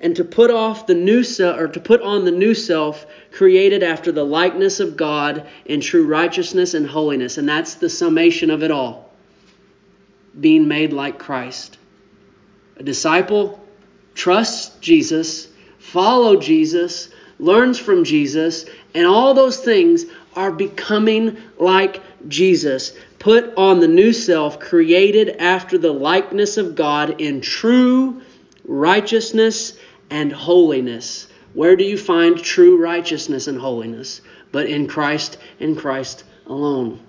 and 0.00 0.16
to 0.16 0.24
put 0.24 0.50
off 0.50 0.86
the 0.86 0.94
new 0.94 1.22
self 1.22 1.58
or 1.58 1.68
to 1.68 1.80
put 1.80 2.00
on 2.02 2.24
the 2.24 2.30
new 2.30 2.54
self 2.54 3.06
created 3.32 3.82
after 3.82 4.10
the 4.10 4.24
likeness 4.24 4.80
of 4.80 4.96
God 4.96 5.46
in 5.66 5.80
true 5.80 6.06
righteousness 6.06 6.74
and 6.74 6.86
holiness 6.86 7.38
and 7.38 7.48
that's 7.48 7.74
the 7.74 7.90
summation 7.90 8.50
of 8.50 8.62
it 8.62 8.70
all 8.70 9.10
being 10.38 10.68
made 10.68 10.92
like 10.92 11.18
Christ. 11.18 11.78
A 12.76 12.82
disciple 12.82 13.60
trusts 14.14 14.76
Jesus, 14.80 15.48
follow 15.78 16.36
Jesus, 16.36 17.10
learns 17.38 17.78
from 17.78 18.04
Jesus, 18.04 18.66
and 18.94 19.06
all 19.06 19.34
those 19.34 19.58
things 19.58 20.04
are 20.36 20.52
becoming 20.52 21.38
like 21.58 22.02
Jesus. 22.28 22.92
Put 23.18 23.54
on 23.56 23.80
the 23.80 23.88
new 23.88 24.12
self, 24.12 24.60
created 24.60 25.36
after 25.40 25.78
the 25.78 25.92
likeness 25.92 26.56
of 26.56 26.74
God 26.74 27.20
in 27.20 27.40
true 27.40 28.22
righteousness 28.64 29.76
and 30.10 30.32
holiness. 30.32 31.28
Where 31.54 31.76
do 31.76 31.84
you 31.84 31.96
find 31.96 32.38
true 32.38 32.80
righteousness 32.82 33.46
and 33.46 33.58
holiness? 33.58 34.20
But 34.52 34.66
in 34.66 34.86
Christ 34.86 35.38
and 35.58 35.78
Christ 35.78 36.24
alone. 36.46 37.00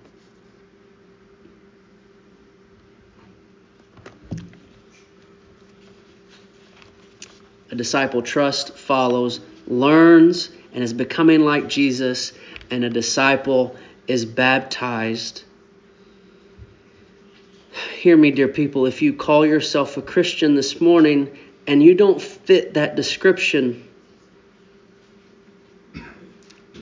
A 7.72 7.76
disciple 7.76 8.22
trusts, 8.22 8.70
follows, 8.70 9.40
learns, 9.66 10.50
and 10.74 10.84
is 10.84 10.94
becoming 10.94 11.42
like 11.42 11.70
Jesus, 11.70 12.34
and 12.70 12.84
a 12.84 12.90
disciple 12.90 13.76
is 14.08 14.26
baptized. 14.26 15.44
Hear 17.98 18.18
me, 18.18 18.32
dear 18.32 18.50
people, 18.50 18.86
if 18.86 19.02
you 19.02 19.14
call 19.14 19.46
yourself 19.46 19.96
a 19.96 20.02
Christian 20.02 20.56
this 20.56 20.82
morning 20.82 21.38
and 21.68 21.82
you 21.82 21.96
don't 21.96 22.22
fit 22.22 22.74
that 22.76 22.96
description, 22.96 23.88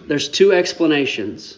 there's 0.08 0.30
two 0.30 0.54
explanations. 0.54 1.58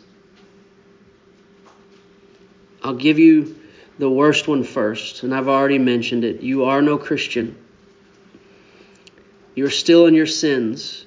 I'll 2.83 2.95
give 2.95 3.19
you 3.19 3.59
the 3.99 4.09
worst 4.09 4.47
one 4.47 4.63
first, 4.63 5.23
and 5.23 5.33
I've 5.33 5.47
already 5.47 5.77
mentioned 5.77 6.23
it. 6.23 6.41
You 6.41 6.65
are 6.65 6.81
no 6.81 6.97
Christian. 6.97 7.55
You're 9.53 9.69
still 9.69 10.07
in 10.07 10.15
your 10.15 10.25
sins. 10.25 11.05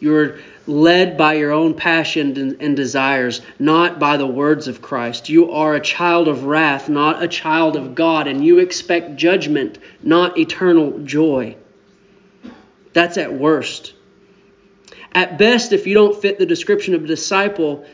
You're 0.00 0.38
led 0.66 1.16
by 1.16 1.34
your 1.34 1.52
own 1.52 1.74
passion 1.74 2.56
and 2.60 2.76
desires, 2.76 3.40
not 3.58 3.98
by 3.98 4.16
the 4.16 4.26
words 4.26 4.68
of 4.68 4.80
Christ. 4.82 5.28
You 5.28 5.52
are 5.52 5.74
a 5.74 5.80
child 5.80 6.28
of 6.28 6.44
wrath, 6.44 6.88
not 6.88 7.22
a 7.22 7.28
child 7.28 7.76
of 7.76 7.94
God, 7.94 8.28
and 8.28 8.44
you 8.44 8.58
expect 8.58 9.16
judgment, 9.16 9.78
not 10.02 10.38
eternal 10.38 11.00
joy. 11.00 11.56
That's 12.92 13.16
at 13.16 13.32
worst. 13.32 13.94
At 15.12 15.38
best, 15.38 15.72
if 15.72 15.86
you 15.86 15.94
don't 15.94 16.20
fit 16.20 16.38
the 16.38 16.46
description 16.46 16.94
of 16.94 17.04
a 17.04 17.06
disciple, 17.06 17.84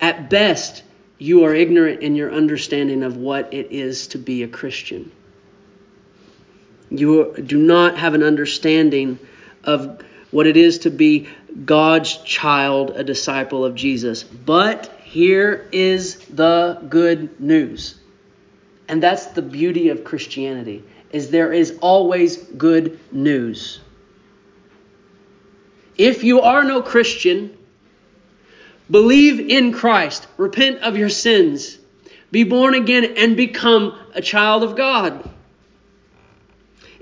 at 0.00 0.28
best, 0.28 0.82
you 1.18 1.44
are 1.44 1.54
ignorant 1.54 2.02
in 2.02 2.14
your 2.14 2.32
understanding 2.32 3.02
of 3.02 3.16
what 3.16 3.54
it 3.54 3.72
is 3.72 4.08
to 4.08 4.18
be 4.18 4.42
a 4.42 4.48
Christian. 4.48 5.10
You 6.90 7.34
do 7.34 7.58
not 7.58 7.98
have 7.98 8.14
an 8.14 8.22
understanding 8.22 9.18
of 9.64 10.02
what 10.36 10.46
it 10.46 10.58
is 10.58 10.80
to 10.80 10.90
be 10.90 11.26
God's 11.64 12.18
child, 12.18 12.90
a 12.90 13.02
disciple 13.02 13.64
of 13.64 13.74
Jesus. 13.74 14.22
But 14.22 14.92
here 15.02 15.66
is 15.72 16.16
the 16.26 16.78
good 16.90 17.40
news. 17.40 17.94
And 18.86 19.02
that's 19.02 19.28
the 19.28 19.40
beauty 19.40 19.88
of 19.88 20.04
Christianity 20.04 20.84
is 21.10 21.30
there 21.30 21.54
is 21.54 21.78
always 21.80 22.36
good 22.36 23.00
news. 23.10 23.80
If 25.96 26.22
you 26.22 26.42
are 26.42 26.64
no 26.64 26.82
Christian, 26.82 27.56
believe 28.90 29.40
in 29.40 29.72
Christ, 29.72 30.26
repent 30.36 30.80
of 30.80 30.98
your 30.98 31.08
sins, 31.08 31.78
be 32.30 32.44
born 32.44 32.74
again 32.74 33.14
and 33.16 33.38
become 33.38 33.98
a 34.12 34.20
child 34.20 34.64
of 34.64 34.76
God. 34.76 35.30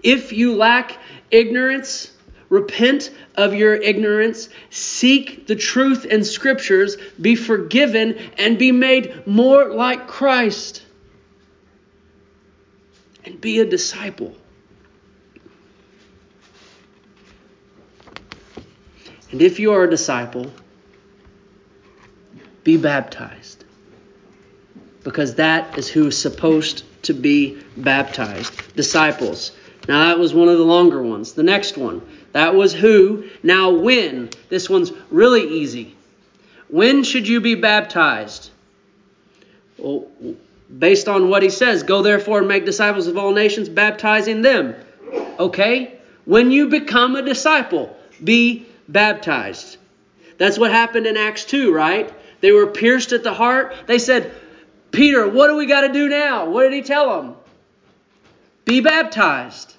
If 0.04 0.32
you 0.32 0.54
lack 0.54 0.98
ignorance, 1.32 2.12
repent 2.54 3.10
of 3.34 3.52
your 3.52 3.74
ignorance, 3.74 4.48
seek 4.70 5.46
the 5.48 5.56
truth 5.56 6.04
in 6.04 6.24
scriptures, 6.24 6.96
be 7.20 7.34
forgiven, 7.34 8.16
and 8.38 8.58
be 8.58 8.70
made 8.70 9.26
more 9.26 9.74
like 9.74 10.06
Christ. 10.06 10.82
And 13.24 13.40
be 13.40 13.58
a 13.58 13.64
disciple. 13.64 14.36
And 19.32 19.42
if 19.42 19.58
you 19.58 19.72
are 19.72 19.82
a 19.82 19.90
disciple, 19.90 20.52
be 22.62 22.76
baptized. 22.76 23.64
Because 25.02 25.34
that 25.34 25.76
is 25.76 25.88
who 25.88 26.06
is 26.06 26.16
supposed 26.16 26.84
to 27.02 27.14
be 27.14 27.58
baptized. 27.76 28.76
Disciples. 28.76 29.50
Now, 29.86 30.08
that 30.08 30.18
was 30.18 30.32
one 30.32 30.48
of 30.48 30.56
the 30.56 30.64
longer 30.64 31.02
ones. 31.02 31.32
The 31.34 31.42
next 31.42 31.76
one, 31.76 32.00
that 32.32 32.54
was 32.54 32.72
who. 32.72 33.28
Now, 33.42 33.70
when? 33.70 34.30
This 34.48 34.70
one's 34.70 34.92
really 35.10 35.46
easy. 35.60 35.94
When 36.68 37.04
should 37.04 37.28
you 37.28 37.40
be 37.40 37.54
baptized? 37.54 38.50
Well, 39.76 40.06
based 40.78 41.08
on 41.08 41.28
what 41.28 41.42
he 41.42 41.50
says, 41.50 41.82
go 41.82 42.02
therefore 42.02 42.38
and 42.38 42.48
make 42.48 42.64
disciples 42.64 43.06
of 43.06 43.18
all 43.18 43.32
nations, 43.32 43.68
baptizing 43.68 44.42
them. 44.42 44.74
Okay? 45.38 45.98
When 46.24 46.50
you 46.50 46.68
become 46.68 47.16
a 47.16 47.22
disciple, 47.22 47.94
be 48.22 48.66
baptized. 48.88 49.76
That's 50.38 50.58
what 50.58 50.70
happened 50.70 51.06
in 51.06 51.16
Acts 51.16 51.44
2, 51.44 51.72
right? 51.72 52.12
They 52.40 52.52
were 52.52 52.66
pierced 52.66 53.12
at 53.12 53.22
the 53.22 53.34
heart. 53.34 53.74
They 53.86 53.98
said, 53.98 54.32
Peter, 54.90 55.28
what 55.28 55.48
do 55.48 55.56
we 55.56 55.66
got 55.66 55.82
to 55.82 55.92
do 55.92 56.08
now? 56.08 56.48
What 56.48 56.62
did 56.62 56.72
he 56.72 56.82
tell 56.82 57.20
them? 57.20 57.36
Be 58.64 58.80
baptized. 58.80 59.73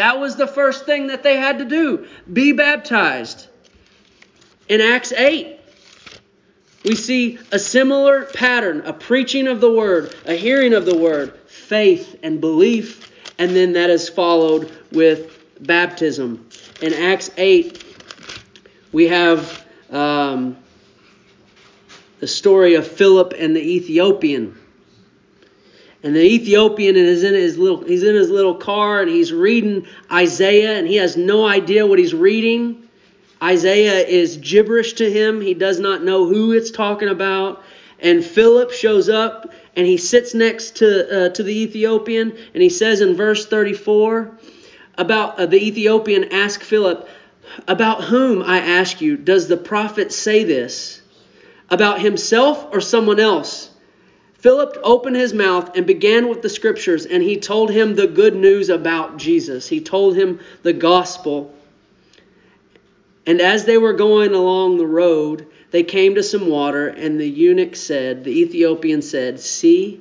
That 0.00 0.18
was 0.18 0.36
the 0.36 0.46
first 0.46 0.86
thing 0.86 1.08
that 1.08 1.22
they 1.22 1.36
had 1.36 1.58
to 1.58 1.66
do 1.66 2.06
be 2.32 2.52
baptized. 2.52 3.46
In 4.66 4.80
Acts 4.80 5.12
8, 5.12 5.60
we 6.86 6.94
see 6.94 7.38
a 7.52 7.58
similar 7.58 8.24
pattern 8.24 8.80
a 8.86 8.94
preaching 8.94 9.46
of 9.46 9.60
the 9.60 9.70
word, 9.70 10.14
a 10.24 10.32
hearing 10.32 10.72
of 10.72 10.86
the 10.86 10.96
word, 10.96 11.38
faith 11.48 12.18
and 12.22 12.40
belief, 12.40 13.12
and 13.38 13.54
then 13.54 13.74
that 13.74 13.90
is 13.90 14.08
followed 14.08 14.72
with 14.90 15.38
baptism. 15.60 16.48
In 16.80 16.94
Acts 16.94 17.30
8, 17.36 17.84
we 18.92 19.08
have 19.08 19.66
um, 19.90 20.56
the 22.20 22.26
story 22.26 22.72
of 22.76 22.88
Philip 22.88 23.34
and 23.36 23.54
the 23.54 23.60
Ethiopian. 23.60 24.58
And 26.02 26.16
the 26.16 26.22
Ethiopian 26.22 26.96
is 26.96 27.24
in 27.24 27.34
his 27.34 27.58
little 27.58 27.84
he's 27.84 28.02
in 28.02 28.14
his 28.14 28.30
little 28.30 28.54
car 28.54 29.02
and 29.02 29.10
he's 29.10 29.32
reading 29.32 29.86
Isaiah 30.10 30.78
and 30.78 30.86
he 30.86 30.96
has 30.96 31.16
no 31.16 31.46
idea 31.46 31.86
what 31.86 31.98
he's 31.98 32.14
reading. 32.14 32.88
Isaiah 33.42 34.06
is 34.06 34.38
gibberish 34.38 34.94
to 34.94 35.10
him. 35.10 35.40
He 35.40 35.54
does 35.54 35.78
not 35.78 36.02
know 36.02 36.26
who 36.26 36.52
it's 36.52 36.70
talking 36.70 37.08
about. 37.08 37.62
And 37.98 38.24
Philip 38.24 38.72
shows 38.72 39.10
up 39.10 39.52
and 39.76 39.86
he 39.86 39.98
sits 39.98 40.32
next 40.32 40.76
to 40.76 41.26
uh, 41.26 41.28
to 41.30 41.42
the 41.42 41.62
Ethiopian 41.62 42.36
and 42.54 42.62
he 42.62 42.70
says 42.70 43.02
in 43.02 43.14
verse 43.14 43.46
34 43.46 44.38
about 44.96 45.38
uh, 45.38 45.46
the 45.46 45.62
Ethiopian 45.62 46.32
asked 46.32 46.64
Philip, 46.64 47.08
"About 47.68 48.04
whom 48.04 48.42
I 48.42 48.58
ask 48.58 49.02
you 49.02 49.18
does 49.18 49.48
the 49.48 49.56
prophet 49.58 50.12
say 50.12 50.44
this? 50.44 51.02
About 51.68 52.00
himself 52.00 52.68
or 52.72 52.80
someone 52.80 53.20
else?" 53.20 53.69
Philip 54.40 54.78
opened 54.82 55.16
his 55.16 55.34
mouth 55.34 55.76
and 55.76 55.86
began 55.86 56.28
with 56.28 56.40
the 56.40 56.48
scriptures, 56.48 57.04
and 57.04 57.22
he 57.22 57.36
told 57.36 57.70
him 57.70 57.94
the 57.94 58.06
good 58.06 58.34
news 58.34 58.70
about 58.70 59.18
Jesus. 59.18 59.68
He 59.68 59.80
told 59.80 60.16
him 60.16 60.40
the 60.62 60.72
gospel. 60.72 61.54
And 63.26 63.42
as 63.42 63.66
they 63.66 63.76
were 63.76 63.92
going 63.92 64.32
along 64.32 64.78
the 64.78 64.86
road, 64.86 65.46
they 65.72 65.82
came 65.82 66.14
to 66.14 66.22
some 66.22 66.48
water, 66.48 66.88
and 66.88 67.20
the 67.20 67.28
eunuch 67.28 67.76
said, 67.76 68.24
The 68.24 68.40
Ethiopian 68.40 69.02
said, 69.02 69.40
See, 69.40 70.00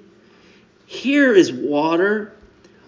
here 0.86 1.34
is 1.34 1.52
water. 1.52 2.32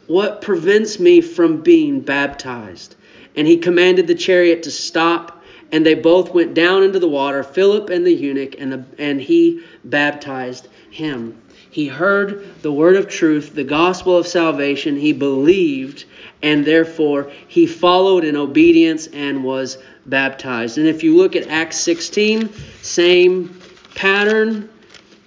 What 0.08 0.42
prevents 0.42 1.00
me 1.00 1.20
from 1.20 1.62
being 1.62 2.00
baptized? 2.00 2.96
And 3.36 3.46
he 3.46 3.58
commanded 3.58 4.08
the 4.08 4.16
chariot 4.16 4.64
to 4.64 4.72
stop, 4.72 5.44
and 5.72 5.86
they 5.86 5.96
both 5.96 6.34
went 6.34 6.54
down 6.54 6.84
into 6.84 7.00
the 7.00 7.10
water, 7.10 7.44
Philip 7.44 7.90
and 7.90 8.06
the 8.06 8.14
eunuch, 8.14 8.56
and, 8.58 8.72
the, 8.72 8.86
and 8.98 9.22
he 9.22 9.64
baptized 9.84 10.70
him. 10.90 11.40
He 11.72 11.88
heard 11.88 12.62
the 12.62 12.72
word 12.72 12.98
of 12.98 13.08
truth, 13.08 13.56
the 13.56 13.64
gospel 13.64 14.18
of 14.18 14.28
salvation. 14.28 14.98
He 14.98 15.14
believed, 15.14 16.04
and 16.44 16.66
therefore 16.66 17.32
he 17.48 17.66
followed 17.66 18.26
in 18.26 18.36
obedience 18.36 19.08
and 19.08 19.42
was 19.42 19.78
baptized. 20.06 20.78
And 20.78 20.86
if 20.86 21.02
you 21.02 21.16
look 21.16 21.38
at 21.38 21.48
Acts 21.48 21.78
16, 21.78 22.50
same 22.82 23.58
pattern. 23.96 24.70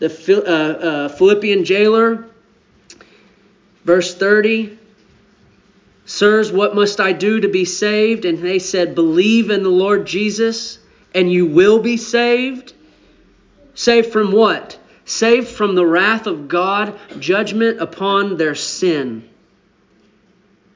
The 0.01 0.43
uh, 0.47 0.51
uh, 0.51 1.09
Philippian 1.09 1.65
jailer, 1.65 2.27
verse 3.85 4.15
30. 4.15 4.79
Sirs, 6.05 6.53
what 6.53 6.75
must 6.75 7.01
I 7.01 7.13
do 7.13 7.41
to 7.41 7.49
be 7.49 7.65
saved? 7.65 8.27
And 8.27 8.39
they 8.39 8.59
said, 8.59 8.95
Believe 8.95 9.51
in 9.51 9.63
the 9.63 9.71
Lord 9.71 10.07
Jesus, 10.07 10.79
and 11.15 11.33
you 11.33 11.47
will 11.47 11.79
be 11.79 11.97
saved. 11.97 12.75
Saved 13.75 14.13
from 14.13 14.31
what? 14.33 14.79
Saved 15.05 15.49
from 15.49 15.75
the 15.75 15.87
wrath 15.87 16.27
of 16.27 16.49
God, 16.49 16.99
judgment 17.19 17.81
upon 17.81 18.37
their 18.37 18.55
sin. 18.55 19.29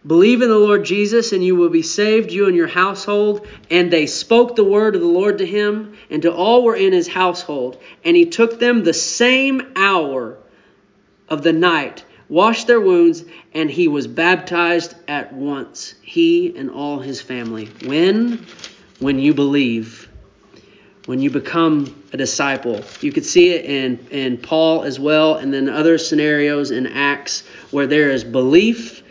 Believe 0.06 0.42
in 0.42 0.48
the 0.48 0.58
Lord 0.58 0.84
Jesus, 0.84 1.32
and 1.32 1.44
you 1.44 1.56
will 1.56 1.68
be 1.68 1.82
saved, 1.82 2.32
you 2.32 2.46
and 2.46 2.56
your 2.56 2.66
household. 2.66 3.46
And 3.70 3.90
they 3.90 4.06
spoke 4.06 4.56
the 4.56 4.64
word 4.64 4.94
of 4.94 5.02
the 5.02 5.08
Lord 5.08 5.38
to 5.38 5.46
him 5.46 5.96
and 6.08 6.22
to 6.22 6.32
all 6.32 6.62
were 6.62 6.76
in 6.76 6.92
his 6.92 7.08
household. 7.08 7.78
And 8.04 8.16
he 8.16 8.26
took 8.26 8.58
them 8.58 8.84
the 8.84 8.94
same 8.94 9.72
hour 9.76 10.38
of 11.28 11.42
the 11.42 11.52
night, 11.52 12.04
washed 12.28 12.66
their 12.66 12.80
wounds, 12.80 13.24
and 13.52 13.70
he 13.70 13.88
was 13.88 14.06
baptized 14.06 14.94
at 15.08 15.32
once, 15.32 15.94
he 16.00 16.56
and 16.56 16.70
all 16.70 17.00
his 17.00 17.20
family. 17.20 17.66
When? 17.84 18.46
When 19.00 19.18
you 19.18 19.34
believe 19.34 20.07
when 21.08 21.20
you 21.20 21.30
become 21.30 22.04
a 22.12 22.18
disciple. 22.18 22.84
You 23.00 23.12
could 23.12 23.24
see 23.24 23.54
it 23.54 23.64
in, 23.64 23.98
in 24.10 24.36
Paul 24.36 24.82
as 24.82 25.00
well, 25.00 25.36
and 25.36 25.54
then 25.54 25.66
other 25.66 25.96
scenarios 25.96 26.70
in 26.70 26.86
Acts 26.86 27.44
where 27.70 27.86
there 27.86 28.10
is 28.10 28.24
belief 28.24 29.02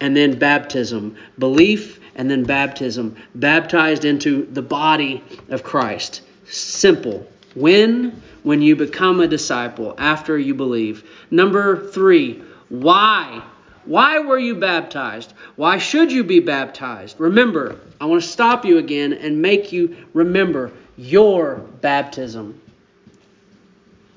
and 0.00 0.16
then 0.16 0.38
baptism. 0.38 1.16
Belief 1.40 1.98
and 2.14 2.30
then 2.30 2.44
baptism. 2.44 3.16
Baptized 3.34 4.04
into 4.04 4.46
the 4.52 4.62
body 4.62 5.20
of 5.48 5.64
Christ. 5.64 6.22
Simple. 6.46 7.26
When? 7.56 8.22
When 8.44 8.62
you 8.62 8.76
become 8.76 9.18
a 9.18 9.26
disciple, 9.26 9.96
after 9.98 10.38
you 10.38 10.54
believe. 10.54 11.02
Number 11.28 11.90
three, 11.90 12.40
why? 12.68 13.42
Why 13.84 14.20
were 14.20 14.38
you 14.38 14.54
baptized? 14.54 15.32
Why 15.56 15.78
should 15.78 16.12
you 16.12 16.22
be 16.22 16.40
baptized? 16.40 17.18
Remember, 17.18 17.78
I 18.00 18.06
want 18.06 18.22
to 18.22 18.28
stop 18.28 18.64
you 18.64 18.78
again 18.78 19.12
and 19.12 19.42
make 19.42 19.72
you 19.72 19.96
remember 20.12 20.70
your 20.96 21.56
baptism. 21.56 22.60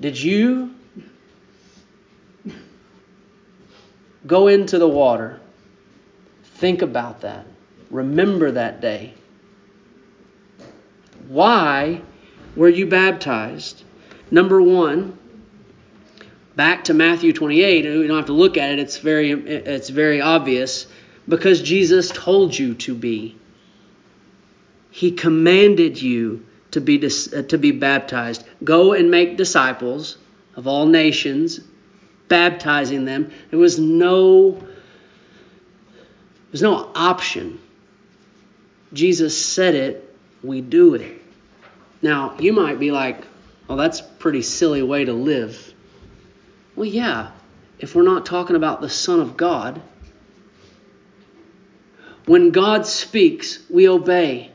Did 0.00 0.20
you 0.20 0.74
go 4.26 4.48
into 4.48 4.78
the 4.78 4.88
water? 4.88 5.40
Think 6.44 6.82
about 6.82 7.20
that. 7.22 7.46
Remember 7.90 8.50
that 8.52 8.80
day. 8.80 9.14
Why 11.28 12.02
were 12.54 12.68
you 12.68 12.86
baptized? 12.86 13.82
Number 14.30 14.60
one, 14.62 15.18
back 16.56 16.84
to 16.84 16.94
Matthew 16.94 17.32
28, 17.32 17.86
and 17.86 18.00
we 18.00 18.06
don't 18.06 18.16
have 18.16 18.26
to 18.26 18.32
look 18.32 18.56
at 18.56 18.70
it, 18.70 18.78
it's 18.78 18.96
very, 18.96 19.30
it's 19.30 19.90
very 19.90 20.20
obvious, 20.20 20.86
because 21.28 21.60
Jesus 21.62 22.10
told 22.10 22.58
you 22.58 22.74
to 22.74 22.94
be. 22.94 23.36
He 24.90 25.12
commanded 25.12 26.00
you 26.00 26.46
to 26.70 26.80
be, 26.80 27.04
uh, 27.04 27.42
to 27.42 27.58
be 27.58 27.70
baptized. 27.72 28.44
Go 28.64 28.94
and 28.94 29.10
make 29.10 29.36
disciples 29.36 30.16
of 30.56 30.66
all 30.66 30.86
nations, 30.86 31.60
baptizing 32.28 33.04
them. 33.04 33.30
There 33.50 33.58
was 33.58 33.78
no, 33.78 34.52
there 34.52 34.66
was 36.52 36.62
no 36.62 36.90
option. 36.94 37.60
Jesus 38.94 39.38
said 39.38 39.74
it, 39.74 40.16
we 40.42 40.62
do 40.62 40.94
it. 40.94 41.22
Now, 42.00 42.36
you 42.38 42.52
might 42.52 42.78
be 42.78 42.90
like, 42.90 43.22
well, 43.68 43.76
that's 43.76 44.00
a 44.00 44.04
pretty 44.04 44.42
silly 44.42 44.82
way 44.82 45.04
to 45.04 45.12
live. 45.12 45.74
Well, 46.76 46.86
yeah, 46.86 47.30
if 47.78 47.94
we're 47.94 48.02
not 48.02 48.26
talking 48.26 48.54
about 48.54 48.80
the 48.80 48.88
Son 48.88 49.18
of 49.18 49.36
God. 49.36 49.80
When 52.26 52.50
God 52.50 52.86
speaks, 52.86 53.60
we 53.70 53.88
obey. 53.88 54.50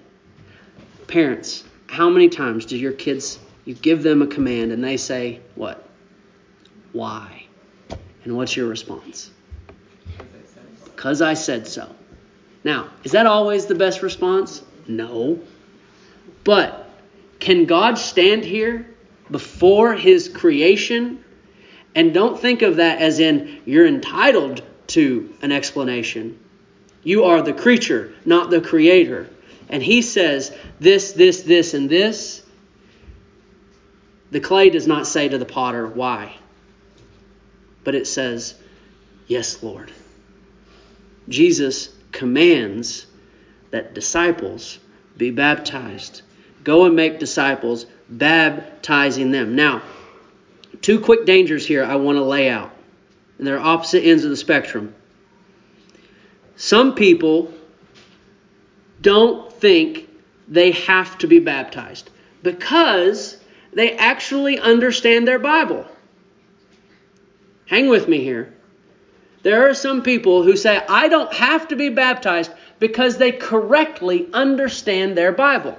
Parents, 1.08 1.64
how 1.88 2.10
many 2.10 2.30
times 2.30 2.66
do 2.66 2.78
your 2.78 2.94
kids, 2.94 3.40
you 3.66 3.74
give 3.74 4.04
them 4.04 4.22
a 4.22 4.28
command 4.28 4.72
and 4.72 4.84
they 4.84 4.98
say, 4.98 5.40
what? 5.56 5.88
Why? 6.94 7.46
And 8.24 8.38
what's 8.38 8.56
your 8.56 8.68
response? 8.68 9.32
Because 10.86 11.22
I 11.22 11.34
said 11.34 11.68
so. 11.68 11.94
Now, 12.64 12.90
is 13.04 13.14
that 13.14 13.26
always 13.26 13.66
the 13.66 13.76
best 13.76 14.04
response? 14.04 14.62
No. 14.88 15.40
But 16.44 16.90
can 17.40 17.66
God 17.66 17.98
stand 17.98 18.44
here 18.44 18.88
before 19.32 19.96
his 19.96 20.30
creation? 20.30 21.24
And 21.96 22.14
don't 22.14 22.40
think 22.40 22.62
of 22.62 22.78
that 22.78 23.02
as 23.02 23.20
in 23.20 23.62
you're 23.66 23.88
entitled 23.88 24.62
to 24.88 25.34
an 25.42 25.52
explanation. 25.52 26.40
You 27.04 27.26
are 27.26 27.42
the 27.42 27.54
creature, 27.54 28.14
not 28.26 28.50
the 28.50 28.62
creator 28.62 29.30
and 29.72 29.82
he 29.82 30.02
says 30.02 30.54
this, 30.80 31.14
this, 31.14 31.44
this, 31.44 31.74
and 31.74 31.90
this, 31.90 32.44
the 34.30 34.42
clay 34.42 34.70
does 34.70 34.86
not 34.86 35.08
say 35.08 35.30
to 35.30 35.38
the 35.38 35.46
potter, 35.46 35.88
Why? 35.88 36.36
But 37.86 37.96
it 37.96 38.06
says, 38.06 38.54
Yes, 39.28 39.64
Lord. 39.64 39.92
Jesus 41.30 41.90
commands 42.12 43.08
that 43.72 43.94
disciples 43.94 44.78
be 45.16 45.32
baptized. 45.32 46.22
Go 46.66 46.84
and 46.84 46.96
make 46.96 47.20
disciples, 47.20 47.86
baptizing 48.10 49.32
them. 49.32 49.56
Now, 49.56 49.82
two 50.82 51.00
quick 51.00 51.26
dangers 51.26 51.66
here 51.66 51.84
I 51.84 51.96
want 51.96 52.18
to 52.18 52.24
lay 52.24 52.50
out. 52.50 52.72
And 53.38 53.48
they're 53.48 53.60
opposite 53.60 54.04
ends 54.04 54.24
of 54.24 54.30
the 54.30 54.38
spectrum. 54.38 54.94
Some 56.56 56.94
people 56.96 57.52
don't 59.02 59.52
think 59.52 60.08
they 60.48 60.72
have 60.72 61.18
to 61.20 61.28
be 61.28 61.40
baptized 61.40 62.10
because 62.44 63.38
they 63.74 63.96
actually 63.98 64.60
understand 64.60 65.28
their 65.28 65.40
Bible. 65.40 65.86
Hang 67.68 67.88
with 67.88 68.08
me 68.08 68.24
here. 68.24 68.54
There 69.44 69.70
are 69.70 69.74
some 69.74 70.04
people 70.04 70.44
who 70.44 70.56
say, 70.56 70.78
I 70.88 71.08
don't 71.08 71.34
have 71.34 71.70
to 71.70 71.76
be 71.76 71.90
baptized 71.90 72.52
because 72.80 73.18
they 73.18 73.32
correctly 73.32 74.28
understand 74.34 75.18
their 75.18 75.32
Bible. 75.32 75.78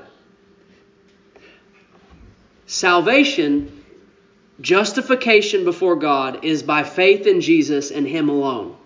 Salvation, 2.66 3.81
justification 4.62 5.64
before 5.64 5.96
God, 5.96 6.44
is 6.44 6.62
by 6.62 6.84
faith 6.84 7.26
in 7.26 7.40
Jesus 7.40 7.90
and 7.90 8.06
Him 8.06 8.28
alone. 8.28 8.76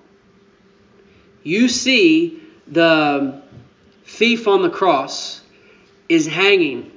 You 1.43 1.69
see 1.69 2.41
the 2.67 3.43
thief 4.05 4.49
on 4.49 4.63
the 4.63 4.71
cross 4.71 5.41
is 6.09 6.27
hanging, 6.27 6.91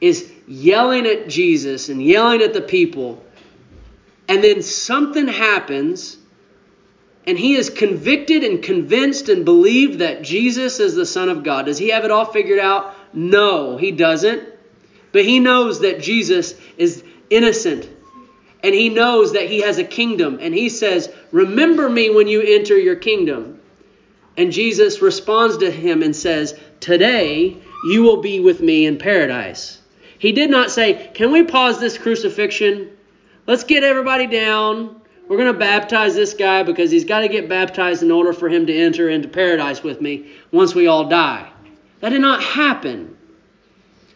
is 0.00 0.30
yelling 0.46 1.06
at 1.06 1.28
Jesus 1.28 1.88
and 1.88 2.02
yelling 2.02 2.42
at 2.42 2.52
the 2.52 2.60
people. 2.60 3.24
And 4.28 4.44
then 4.44 4.62
something 4.62 5.26
happens, 5.26 6.16
and 7.26 7.38
he 7.38 7.54
is 7.54 7.70
convicted 7.70 8.44
and 8.44 8.62
convinced 8.62 9.28
and 9.28 9.44
believed 9.44 10.00
that 10.00 10.22
Jesus 10.22 10.80
is 10.80 10.94
the 10.94 11.06
Son 11.06 11.28
of 11.28 11.42
God. 11.42 11.66
Does 11.66 11.78
he 11.78 11.88
have 11.88 12.04
it 12.04 12.10
all 12.10 12.26
figured 12.26 12.58
out? 12.58 12.94
No, 13.12 13.76
he 13.76 13.90
doesn't. 13.90 14.42
But 15.12 15.24
he 15.24 15.40
knows 15.40 15.80
that 15.80 16.00
Jesus 16.00 16.54
is 16.76 17.02
innocent. 17.30 17.88
And 18.62 18.74
he 18.74 18.88
knows 18.88 19.32
that 19.32 19.48
he 19.48 19.60
has 19.60 19.78
a 19.78 19.84
kingdom. 19.84 20.38
And 20.40 20.54
he 20.54 20.68
says, 20.68 21.08
Remember 21.30 21.88
me 21.88 22.10
when 22.10 22.26
you 22.26 22.42
enter 22.42 22.76
your 22.76 22.96
kingdom. 22.96 23.60
And 24.36 24.52
Jesus 24.52 25.02
responds 25.02 25.58
to 25.58 25.70
him 25.70 26.02
and 26.02 26.14
says, 26.14 26.58
Today 26.80 27.56
you 27.90 28.02
will 28.02 28.20
be 28.20 28.40
with 28.40 28.60
me 28.60 28.86
in 28.86 28.98
paradise. 28.98 29.80
He 30.18 30.32
did 30.32 30.50
not 30.50 30.70
say, 30.70 31.10
Can 31.14 31.30
we 31.32 31.44
pause 31.44 31.78
this 31.78 31.98
crucifixion? 31.98 32.90
Let's 33.46 33.64
get 33.64 33.84
everybody 33.84 34.26
down. 34.26 35.00
We're 35.28 35.36
going 35.36 35.52
to 35.52 35.58
baptize 35.58 36.14
this 36.14 36.34
guy 36.34 36.62
because 36.62 36.90
he's 36.90 37.04
got 37.04 37.20
to 37.20 37.28
get 37.28 37.48
baptized 37.48 38.02
in 38.02 38.10
order 38.10 38.32
for 38.32 38.48
him 38.48 38.66
to 38.66 38.74
enter 38.74 39.08
into 39.10 39.28
paradise 39.28 39.82
with 39.82 40.00
me 40.00 40.32
once 40.50 40.74
we 40.74 40.86
all 40.86 41.08
die. 41.08 41.50
That 42.00 42.10
did 42.10 42.20
not 42.20 42.42
happen. 42.42 43.16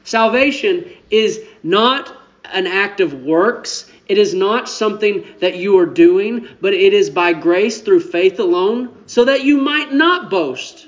Salvation 0.05 0.91
is 1.11 1.41
not 1.63 2.17
an 2.45 2.67
act 2.67 3.01
of 3.01 3.13
works. 3.13 3.91
It 4.13 4.19
is 4.19 4.35
not 4.35 4.69
something 4.69 5.25
that 5.41 5.57
you 5.57 5.79
are 5.79 5.87
doing, 5.87 6.47
but 6.61 6.75
it 6.75 6.93
is 6.93 7.09
by 7.09 7.33
grace 7.33 7.81
through 7.81 8.01
faith 8.01 8.39
alone, 8.41 8.95
so 9.07 9.25
that 9.25 9.43
you 9.43 9.57
might 9.57 9.91
not 9.91 10.29
boast. 10.29 10.87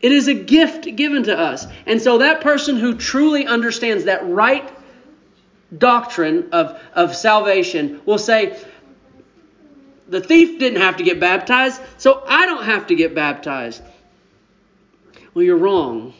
It 0.00 0.10
is 0.10 0.26
a 0.26 0.34
gift 0.34 0.96
given 0.96 1.22
to 1.22 1.38
us. 1.38 1.64
And 1.86 2.02
so 2.02 2.18
that 2.18 2.40
person 2.40 2.76
who 2.76 2.96
truly 2.96 3.46
understands 3.46 4.06
that 4.06 4.28
right 4.28 4.68
doctrine 5.78 6.48
of, 6.50 6.82
of 6.92 7.14
salvation 7.14 8.00
will 8.04 8.18
say, 8.18 8.60
the 10.08 10.20
thief 10.20 10.58
didn't 10.58 10.80
have 10.80 10.96
to 10.96 11.04
get 11.04 11.20
baptized, 11.20 11.80
so 11.98 12.24
I 12.26 12.46
don't 12.46 12.64
have 12.64 12.88
to 12.88 12.96
get 12.96 13.14
baptized. 13.14 13.80
Well, 15.34 15.44
you're 15.44 15.56
wrong. 15.56 16.14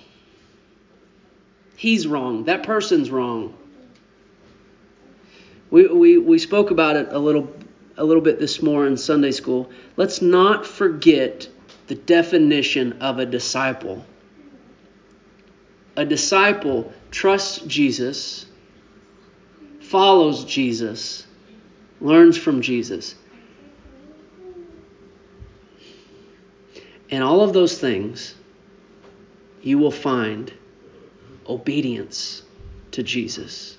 He's 1.75 2.07
wrong. 2.07 2.45
That 2.45 2.63
person's 2.63 3.11
wrong. 3.11 3.58
We, 5.71 5.87
we, 5.87 6.19
we 6.19 6.39
spoke 6.39 6.71
about 6.71 6.97
it 6.97 7.09
a 7.11 7.19
little, 7.19 7.53
a 7.97 8.05
little 8.05 8.23
bit 8.23 8.39
this 8.39 8.63
morning 8.63 8.93
in 8.93 8.97
Sunday 8.97 9.33
school. 9.33 9.71
Let's 9.97 10.23
not 10.23 10.67
forget 10.67 11.49
the 11.89 11.95
definition 11.95 13.01
of 13.01 13.19
a 13.19 13.27
disciple. 13.27 14.05
A 15.97 16.05
disciple 16.05 16.93
trusts 17.11 17.59
Jesus, 17.67 18.47
follows 19.81 20.45
Jesus, 20.45 21.27
learns 22.01 22.37
from 22.37 22.61
Jesus. 22.61 23.15
And 27.11 27.25
all 27.25 27.41
of 27.41 27.55
those 27.55 27.79
things, 27.79 28.35
you 29.63 29.79
will 29.79 29.91
find 29.91 30.53
obedience 31.49 32.43
to 32.93 33.03
Jesus. 33.03 33.78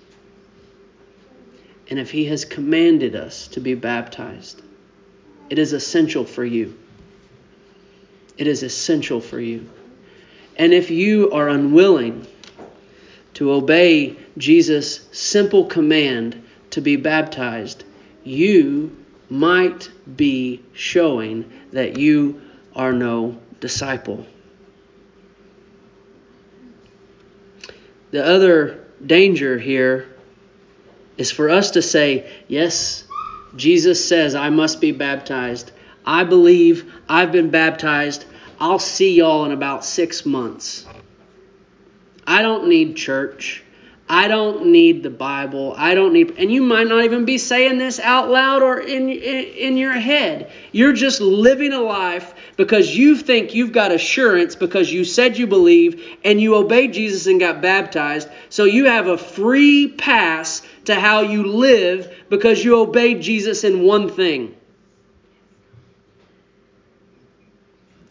And 1.90 2.00
if 2.00 2.12
He 2.12 2.26
has 2.26 2.46
commanded 2.46 3.16
us 3.16 3.48
to 3.50 3.60
be 3.60 3.74
baptized, 3.76 4.62
it 5.50 5.58
is 5.58 5.74
essential 5.74 6.26
for 6.26 6.46
you. 6.46 6.78
It 8.38 8.48
is 8.48 8.64
essential 8.64 9.20
for 9.20 9.40
you. 9.40 9.70
And 10.56 10.74
if 10.74 10.92
you 10.92 11.32
are 11.32 11.50
unwilling 11.50 12.28
to 13.36 13.52
obey 13.52 14.18
Jesus' 14.38 15.08
simple 15.12 15.66
command 15.66 16.44
to 16.72 16.82
be 16.82 16.96
baptized, 16.96 17.84
you 18.24 18.96
might 19.30 19.90
be 20.16 20.62
showing 20.74 21.52
that 21.72 21.98
you 21.98 22.42
are 22.76 22.94
no 22.94 23.38
disciple. 23.60 24.26
The 28.12 28.26
other 28.26 28.84
danger 29.06 29.58
here 29.58 30.08
is 31.20 31.30
for 31.30 31.50
us 31.50 31.72
to 31.72 31.82
say, 31.84 32.32
Yes, 32.48 33.04
Jesus 33.56 34.08
says 34.08 34.34
I 34.34 34.50
must 34.50 34.82
be 34.82 34.92
baptized. 34.92 35.72
I 36.06 36.24
believe 36.24 36.92
I've 37.08 37.32
been 37.32 37.50
baptized. 37.52 38.26
I'll 38.60 38.80
see 38.80 39.16
y'all 39.16 39.46
in 39.46 39.52
about 39.52 39.86
six 39.86 40.26
months. 40.26 40.86
I 42.26 42.42
don't 42.42 42.70
need 42.70 42.96
church. 42.96 43.64
I 44.12 44.28
don't 44.28 44.72
need 44.72 45.04
the 45.04 45.12
Bible. 45.12 45.76
I 45.78 45.94
don't 45.94 46.14
need, 46.14 46.34
and 46.40 46.52
you 46.52 46.64
might 46.64 46.88
not 46.88 47.04
even 47.04 47.26
be 47.26 47.38
saying 47.38 47.78
this 47.78 48.00
out 48.00 48.28
loud 48.28 48.64
or 48.64 48.80
in, 48.80 49.08
in, 49.08 49.46
in 49.46 49.78
your 49.78 49.94
head. 49.94 50.52
You're 50.72 50.94
just 50.94 51.22
living 51.22 51.74
a 51.74 51.80
life 51.80 52.34
because 52.58 52.98
you 52.98 53.16
think 53.16 53.54
you've 53.54 53.72
got 53.72 53.92
assurance 53.92 54.56
because 54.56 54.92
you 54.92 55.06
said 55.06 55.38
you 55.38 55.46
believe 55.46 56.04
and 56.26 56.42
you 56.42 56.56
obeyed 56.56 56.94
Jesus 56.94 57.28
and 57.28 57.40
got 57.40 57.62
baptized. 57.62 58.28
So 58.50 58.64
you 58.64 58.86
have 58.86 59.06
a 59.06 59.18
free 59.18 59.90
pass 59.90 60.64
to 60.86 60.96
how 60.96 61.22
you 61.22 61.44
live 61.44 62.12
because 62.30 62.66
you 62.66 62.80
obeyed 62.80 63.22
Jesus 63.22 63.64
in 63.64 63.84
one 63.84 64.10
thing. 64.10 64.56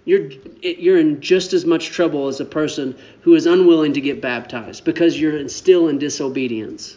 You're 0.08 0.30
you're 0.62 0.96
in 0.96 1.20
just 1.20 1.52
as 1.52 1.66
much 1.66 1.90
trouble 1.90 2.28
as 2.28 2.40
a 2.40 2.44
person 2.46 2.96
who 3.20 3.34
is 3.34 3.44
unwilling 3.44 3.92
to 3.92 4.00
get 4.00 4.22
baptized 4.22 4.82
because 4.86 5.20
you're 5.20 5.46
still 5.50 5.88
in 5.88 5.98
disobedience. 5.98 6.96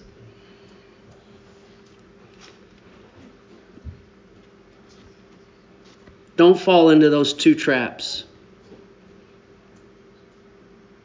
Don't 6.37 6.57
fall 6.57 6.89
into 6.89 7.09
those 7.09 7.33
two 7.33 7.53
traps. 7.53 8.23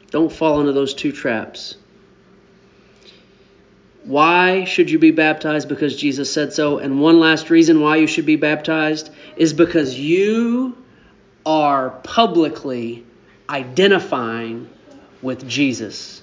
Don't 0.09 0.31
fall 0.31 0.61
into 0.61 0.71
those 0.71 0.93
two 0.93 1.11
traps. 1.11 1.75
Why 4.05 4.63
should 4.63 4.89
you 4.89 4.97
be 4.97 5.11
baptized? 5.11 5.67
Because 5.67 5.97
Jesus 5.97 6.31
said 6.31 6.53
so. 6.53 6.77
And 6.77 7.01
one 7.01 7.19
last 7.19 7.49
reason 7.49 7.81
why 7.81 7.97
you 7.97 8.07
should 8.07 8.25
be 8.25 8.37
baptized 8.37 9.09
is 9.35 9.51
because 9.51 9.99
you 9.99 10.77
are 11.47 11.91
publicly 12.03 13.05
identifying 13.49 14.69
with 15.21 15.47
Jesus. 15.47 16.21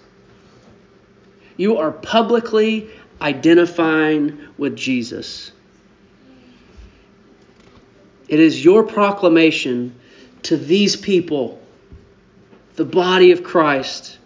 You 1.56 1.78
are 1.78 1.90
publicly 1.90 2.90
identifying 3.22 4.38
with 4.58 4.76
Jesus. 4.76 5.50
It 8.28 8.38
is 8.38 8.62
your 8.62 8.82
proclamation 8.82 9.98
to 10.42 10.58
these 10.58 10.94
people, 10.94 11.58
the 12.76 12.84
body 12.84 13.32
of 13.32 13.42
Christ. 13.42 14.18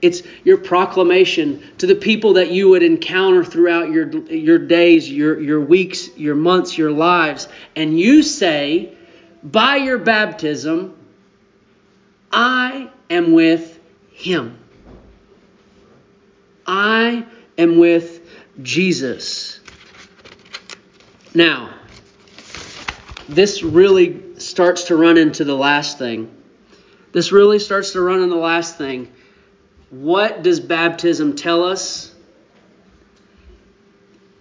It's 0.00 0.22
your 0.44 0.58
proclamation 0.58 1.64
to 1.78 1.88
the 1.88 1.96
people 1.96 2.34
that 2.34 2.52
you 2.52 2.68
would 2.68 2.84
encounter 2.84 3.42
throughout 3.42 3.90
your, 3.90 4.08
your 4.30 4.58
days, 4.58 5.10
your, 5.10 5.40
your 5.40 5.60
weeks, 5.60 6.16
your 6.16 6.36
months, 6.36 6.78
your 6.78 6.92
lives. 6.92 7.48
And 7.74 7.98
you 7.98 8.22
say, 8.22 8.96
by 9.44 9.76
your 9.76 9.98
baptism, 9.98 10.96
I 12.32 12.90
am 13.10 13.32
with 13.32 13.78
him. 14.10 14.58
I 16.66 17.26
am 17.58 17.78
with 17.78 18.26
Jesus. 18.62 19.60
Now, 21.34 21.74
this 23.28 23.62
really 23.62 24.38
starts 24.38 24.84
to 24.84 24.96
run 24.96 25.18
into 25.18 25.44
the 25.44 25.56
last 25.56 25.98
thing. 25.98 26.34
This 27.12 27.30
really 27.30 27.58
starts 27.58 27.92
to 27.92 28.00
run 28.00 28.22
in 28.22 28.30
the 28.30 28.36
last 28.36 28.78
thing. 28.78 29.12
What 29.90 30.42
does 30.42 30.58
baptism 30.58 31.36
tell 31.36 31.64
us? 31.64 32.14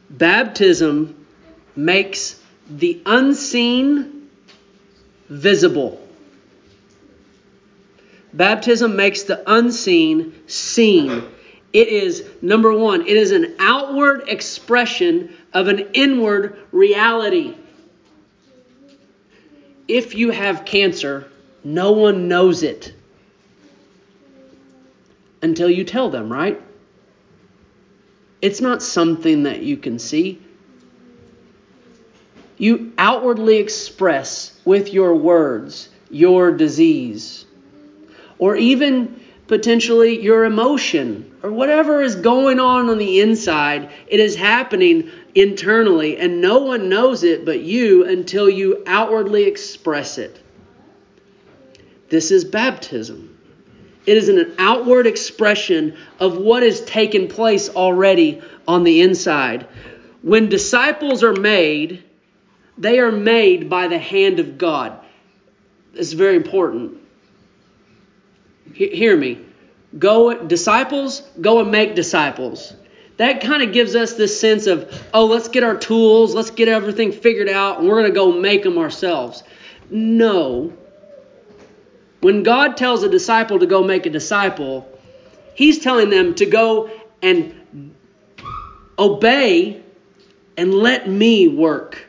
Baptism 0.10 1.26
makes 1.76 2.40
the 2.70 3.02
unseen 3.06 4.13
visible. 5.34 6.00
Baptism 8.34 8.96
makes 8.96 9.24
the 9.24 9.44
unseen 9.52 10.34
seen. 10.48 11.24
It 11.72 11.88
is, 11.88 12.28
number 12.42 12.72
one, 12.72 13.02
it 13.02 13.18
is 13.18 13.32
an 13.32 13.56
outward 13.60 14.28
expression 14.28 15.36
of 15.54 15.68
an 15.68 15.80
inward 15.94 16.58
reality. 16.72 17.56
If 19.88 20.16
you 20.16 20.30
have 20.32 20.66
cancer, 20.66 21.28
no 21.64 21.92
one 21.94 22.28
knows 22.28 22.64
it 22.64 22.94
until 25.42 25.70
you 25.70 25.84
tell 25.84 26.10
them, 26.10 26.32
right? 26.32 26.62
It's 28.42 28.62
not 28.62 28.84
something 28.84 29.44
that 29.44 29.64
you 29.64 29.78
can 29.78 30.00
see. 30.00 30.42
You 32.64 32.94
outwardly 32.98 33.58
express 33.58 34.58
with 34.64 34.94
your 34.94 35.16
words 35.16 35.90
your 36.10 36.54
disease, 36.54 37.44
or 38.40 38.56
even 38.56 39.20
potentially 39.48 40.22
your 40.24 40.46
emotion, 40.46 41.30
or 41.44 41.52
whatever 41.52 42.02
is 42.02 42.16
going 42.16 42.62
on 42.62 42.90
on 42.90 43.00
the 43.00 43.20
inside. 43.20 43.90
It 44.08 44.22
is 44.22 44.38
happening 44.38 45.12
internally, 45.36 46.16
and 46.16 46.40
no 46.40 46.60
one 46.60 46.88
knows 46.88 47.26
it 47.26 47.44
but 47.44 47.60
you 47.60 48.06
until 48.06 48.50
you 48.50 48.82
outwardly 48.88 49.44
express 49.44 50.18
it. 50.18 50.40
This 52.08 52.32
is 52.32 52.46
baptism. 52.46 53.38
It 54.06 54.16
is 54.16 54.30
an 54.30 54.56
outward 54.58 55.06
expression 55.06 55.98
of 56.18 56.38
what 56.38 56.64
has 56.64 56.80
taken 56.86 57.28
place 57.28 57.68
already 57.68 58.42
on 58.66 58.86
the 58.86 59.02
inside. 59.02 59.68
When 60.22 60.48
disciples 60.48 61.26
are 61.26 61.36
made, 61.36 62.02
they 62.78 63.00
are 63.00 63.12
made 63.12 63.70
by 63.70 63.88
the 63.88 64.00
hand 64.00 64.40
of 64.40 64.58
God. 64.58 65.00
Is 65.94 66.14
very 66.14 66.36
important. 66.36 66.98
hear 68.74 69.16
me. 69.16 69.40
Go, 69.98 70.34
disciples, 70.46 71.22
go 71.40 71.60
and 71.60 71.70
make 71.72 71.94
disciples. 71.94 72.74
That 73.18 73.42
kind 73.42 73.62
of 73.62 73.74
gives 73.74 73.96
us 73.96 74.14
this 74.14 74.40
sense 74.40 74.66
of, 74.66 74.92
oh, 75.14 75.26
let's 75.26 75.48
get 75.48 75.64
our 75.64 75.78
tools, 75.78 76.34
let's 76.34 76.50
get 76.50 76.68
everything 76.68 77.12
figured 77.12 77.48
out, 77.48 77.80
and 77.80 77.88
we're 77.88 78.00
going 78.02 78.12
to 78.12 78.16
go 78.16 78.32
make 78.32 78.64
them 78.64 78.80
ourselves. 78.80 79.44
No. 79.92 80.74
When 82.22 82.42
God 82.42 82.76
tells 82.76 83.04
a 83.04 83.10
disciple 83.10 83.60
to 83.60 83.68
go 83.68 83.84
make 83.84 84.08
a 84.08 84.10
disciple, 84.10 84.90
He's 85.54 85.78
telling 85.80 86.10
them 86.10 86.34
to 86.36 86.48
go 86.48 86.90
and 87.22 87.94
obey 88.98 89.84
and 90.58 90.74
let 90.74 91.08
me 91.08 91.48
work. 91.48 92.03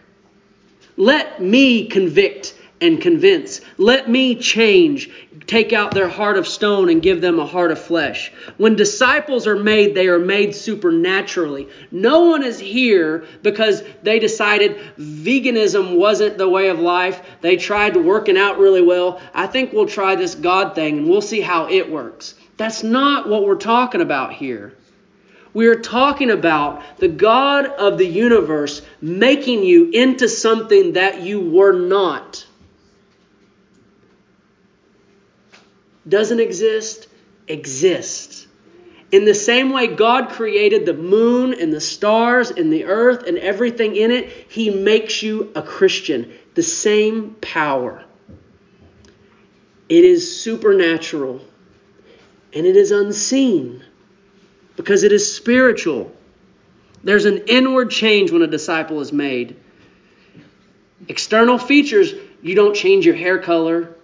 Let 0.96 1.42
me 1.42 1.86
convict 1.86 2.54
and 2.80 3.00
convince. 3.00 3.60
Let 3.78 4.08
me 4.08 4.34
change, 4.36 5.10
take 5.46 5.72
out 5.72 5.92
their 5.92 6.08
heart 6.08 6.36
of 6.36 6.46
stone 6.46 6.88
and 6.88 7.00
give 7.00 7.20
them 7.20 7.38
a 7.38 7.46
heart 7.46 7.70
of 7.70 7.78
flesh. 7.78 8.30
When 8.58 8.76
disciples 8.76 9.46
are 9.46 9.56
made, 9.56 9.94
they 9.94 10.08
are 10.08 10.18
made 10.18 10.54
supernaturally. 10.54 11.68
No 11.90 12.26
one 12.26 12.42
is 12.42 12.58
here 12.58 13.24
because 13.42 13.82
they 14.02 14.18
decided 14.18 14.78
veganism 14.98 15.96
wasn't 15.96 16.38
the 16.38 16.48
way 16.48 16.68
of 16.68 16.78
life. 16.78 17.22
They 17.40 17.56
tried 17.56 17.96
working 17.96 18.36
out 18.36 18.58
really 18.58 18.82
well. 18.82 19.20
I 19.32 19.46
think 19.46 19.72
we'll 19.72 19.86
try 19.86 20.14
this 20.14 20.34
God 20.34 20.74
thing 20.74 20.98
and 20.98 21.08
we'll 21.08 21.22
see 21.22 21.40
how 21.40 21.68
it 21.68 21.90
works. 21.90 22.34
That's 22.56 22.82
not 22.82 23.28
what 23.28 23.44
we're 23.44 23.56
talking 23.56 24.00
about 24.00 24.32
here. 24.32 24.74
We 25.54 25.68
are 25.68 25.76
talking 25.76 26.30
about 26.30 26.82
the 26.98 27.08
God 27.08 27.66
of 27.66 27.96
the 27.96 28.06
universe 28.06 28.82
making 29.00 29.62
you 29.62 29.88
into 29.90 30.28
something 30.28 30.94
that 30.94 31.22
you 31.22 31.40
were 31.40 31.72
not. 31.72 32.44
Doesn't 36.06 36.40
exist, 36.40 37.06
exists. 37.46 38.48
In 39.12 39.24
the 39.24 39.34
same 39.34 39.70
way 39.70 39.86
God 39.86 40.30
created 40.30 40.86
the 40.86 40.92
moon 40.92 41.54
and 41.54 41.72
the 41.72 41.80
stars 41.80 42.50
and 42.50 42.72
the 42.72 42.86
earth 42.86 43.22
and 43.22 43.38
everything 43.38 43.94
in 43.94 44.10
it, 44.10 44.28
He 44.48 44.70
makes 44.70 45.22
you 45.22 45.52
a 45.54 45.62
Christian. 45.62 46.32
The 46.54 46.64
same 46.64 47.36
power. 47.40 48.04
It 49.88 50.04
is 50.04 50.40
supernatural 50.40 51.40
and 52.52 52.66
it 52.66 52.76
is 52.76 52.90
unseen 52.90 53.84
because 54.76 55.02
it 55.02 55.12
is 55.12 55.34
spiritual. 55.34 56.12
There's 57.02 57.26
an 57.26 57.44
inward 57.46 57.90
change 57.90 58.30
when 58.30 58.42
a 58.42 58.46
disciple 58.46 59.00
is 59.00 59.12
made. 59.12 59.56
External 61.08 61.58
features, 61.58 62.14
you 62.42 62.54
don't 62.54 62.74
change 62.74 63.04
your 63.04 63.14
hair 63.14 63.38
color. 63.38 63.94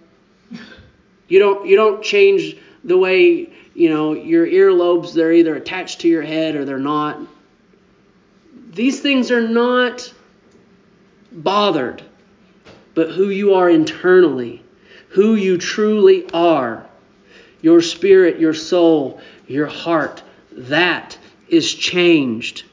You 1.27 1.39
don't 1.39 1.65
you 1.65 1.75
don't 1.75 2.03
change 2.03 2.57
the 2.83 2.97
way, 2.97 3.49
you 3.73 3.89
know, 3.89 4.13
your 4.13 4.45
earlobes 4.45 5.13
they're 5.13 5.31
either 5.31 5.55
attached 5.55 6.01
to 6.01 6.07
your 6.07 6.21
head 6.21 6.55
or 6.55 6.65
they're 6.65 6.77
not. 6.77 7.19
These 8.73 8.99
things 8.99 9.31
are 9.31 9.47
not 9.47 10.13
bothered, 11.31 12.03
but 12.93 13.11
who 13.11 13.29
you 13.29 13.55
are 13.55 13.69
internally, 13.69 14.63
who 15.09 15.35
you 15.35 15.57
truly 15.57 16.29
are. 16.31 16.85
Your 17.61 17.81
spirit, 17.81 18.39
your 18.39 18.53
soul, 18.53 19.21
your 19.47 19.67
heart, 19.67 20.23
that 20.53 21.17
is 21.47 21.73
changed. 21.73 22.63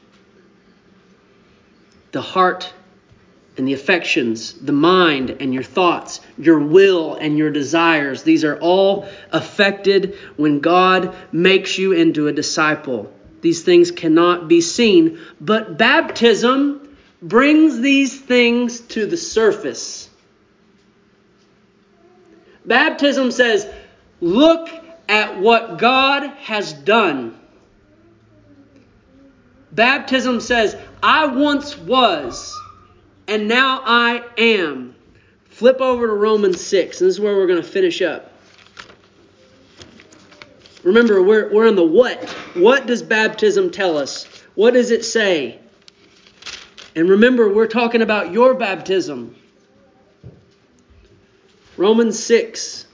The 2.11 2.21
heart 2.21 2.73
and 3.57 3.67
the 3.67 3.73
affections, 3.73 4.53
the 4.53 4.71
mind 4.71 5.31
and 5.41 5.53
your 5.53 5.63
thoughts, 5.63 6.21
your 6.37 6.59
will 6.59 7.15
and 7.15 7.37
your 7.37 7.51
desires, 7.51 8.23
these 8.23 8.43
are 8.45 8.57
all 8.57 9.07
affected 9.31 10.17
when 10.37 10.59
God 10.59 11.15
makes 11.31 11.77
you 11.77 11.91
into 11.91 12.27
a 12.27 12.31
disciple. 12.31 13.13
These 13.41 13.63
things 13.63 13.91
cannot 13.91 14.47
be 14.47 14.61
seen, 14.61 15.19
but 15.39 15.77
baptism 15.77 16.95
brings 17.21 17.79
these 17.79 18.19
things 18.19 18.79
to 18.79 19.05
the 19.05 19.17
surface. 19.17 20.09
Baptism 22.65 23.31
says, 23.31 23.67
Look 24.21 24.69
at 25.07 25.39
what 25.39 25.79
God 25.79 26.23
has 26.41 26.73
done. 26.73 27.38
Baptism 29.71 30.39
says, 30.39 30.75
I 31.03 31.27
once 31.27 31.77
was, 31.77 32.59
and 33.27 33.47
now 33.47 33.81
I 33.85 34.23
am. 34.37 34.95
Flip 35.49 35.81
over 35.81 36.07
to 36.07 36.13
Romans 36.13 36.61
6, 36.61 37.01
and 37.01 37.09
this 37.09 37.15
is 37.15 37.19
where 37.19 37.35
we're 37.35 37.47
going 37.47 37.61
to 37.61 37.67
finish 37.67 38.01
up. 38.01 38.31
Remember, 40.83 41.21
we're, 41.21 41.53
we're 41.53 41.67
in 41.67 41.75
the 41.75 41.85
what. 41.85 42.23
What 42.55 42.87
does 42.87 43.03
baptism 43.03 43.69
tell 43.69 43.97
us? 43.97 44.25
What 44.55 44.73
does 44.73 44.91
it 44.91 45.03
say? 45.03 45.59
And 46.95 47.09
remember, 47.09 47.53
we're 47.53 47.67
talking 47.67 48.01
about 48.01 48.31
your 48.31 48.53
baptism. 48.55 49.35
Romans 51.77 52.21
6. 52.23 52.85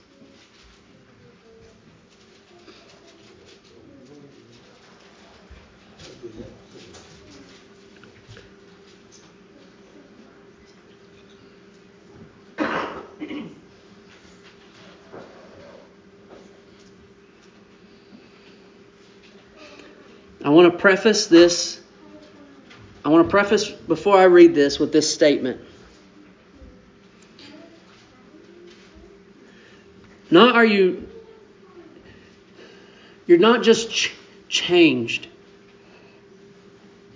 I 20.44 20.48
want 20.50 20.72
to 20.72 20.78
preface 20.78 21.26
this. 21.26 21.80
I 23.04 23.08
want 23.08 23.26
to 23.26 23.30
preface 23.30 23.68
before 23.68 24.16
I 24.16 24.24
read 24.24 24.54
this 24.54 24.78
with 24.78 24.92
this 24.92 25.12
statement. 25.12 25.60
Not 30.30 30.54
are 30.54 30.64
you, 30.64 31.08
you're 33.26 33.38
not 33.38 33.62
just 33.62 33.90
ch- 33.90 34.12
changed 34.48 35.28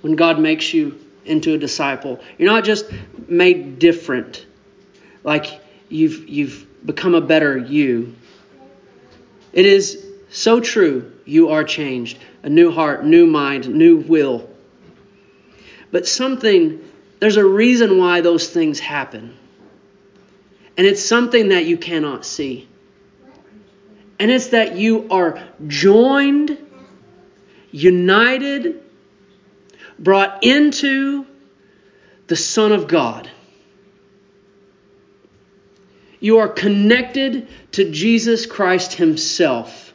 when 0.00 0.16
God 0.16 0.38
makes 0.38 0.72
you 0.72 0.98
into 1.24 1.54
a 1.54 1.58
disciple. 1.58 2.20
You're 2.38 2.50
not 2.50 2.64
just 2.64 2.86
made 3.28 3.78
different, 3.78 4.46
like 5.22 5.60
you've, 5.88 6.28
you've 6.28 6.66
become 6.84 7.14
a 7.14 7.20
better 7.20 7.56
you. 7.56 8.14
It 9.52 9.66
is 9.66 10.06
so 10.30 10.60
true, 10.60 11.12
you 11.24 11.50
are 11.50 11.64
changed 11.64 12.18
a 12.42 12.48
new 12.48 12.70
heart, 12.70 13.04
new 13.04 13.26
mind, 13.26 13.68
new 13.68 13.98
will. 13.98 14.48
But 15.90 16.06
something, 16.06 16.80
there's 17.18 17.36
a 17.36 17.44
reason 17.44 17.98
why 17.98 18.22
those 18.22 18.48
things 18.48 18.80
happen. 18.80 19.36
And 20.76 20.86
it's 20.86 21.04
something 21.04 21.48
that 21.48 21.66
you 21.66 21.76
cannot 21.76 22.24
see. 22.24 22.66
And 24.18 24.30
it's 24.30 24.48
that 24.48 24.76
you 24.76 25.08
are 25.10 25.42
joined, 25.66 26.56
united, 27.70 28.82
brought 30.00 30.42
into 30.42 31.26
the 32.26 32.36
Son 32.36 32.72
of 32.72 32.88
God. 32.88 33.30
You 36.18 36.38
are 36.38 36.48
connected 36.48 37.48
to 37.72 37.90
Jesus 37.90 38.46
Christ 38.46 38.94
Himself. 38.94 39.92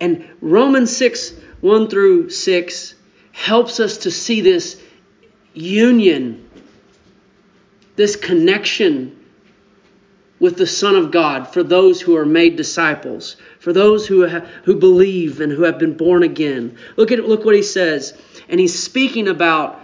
And 0.00 0.28
Romans 0.40 0.94
6 0.96 1.32
1 1.60 1.88
through 1.88 2.30
6 2.30 2.94
helps 3.32 3.80
us 3.80 3.98
to 3.98 4.10
see 4.10 4.42
this 4.42 4.80
union, 5.54 6.48
this 7.96 8.14
connection 8.14 9.25
with 10.38 10.56
the 10.56 10.66
Son 10.66 10.96
of 10.96 11.10
God 11.10 11.52
for 11.52 11.62
those 11.62 12.00
who 12.00 12.16
are 12.16 12.26
made 12.26 12.56
disciples, 12.56 13.36
for 13.58 13.72
those 13.72 14.06
who, 14.06 14.20
have, 14.22 14.46
who 14.64 14.76
believe 14.76 15.40
and 15.40 15.50
who 15.50 15.62
have 15.62 15.78
been 15.78 15.96
born 15.96 16.22
again. 16.22 16.76
Look 16.96 17.10
at 17.10 17.26
look 17.26 17.44
what 17.44 17.54
he 17.54 17.62
says. 17.62 18.16
And 18.48 18.60
he's 18.60 18.78
speaking 18.78 19.28
about 19.28 19.80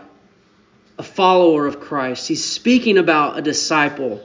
a 0.98 1.02
follower 1.02 1.66
of 1.66 1.80
Christ. 1.80 2.28
He's 2.28 2.44
speaking 2.44 2.98
about 2.98 3.38
a 3.38 3.42
disciple. 3.42 4.22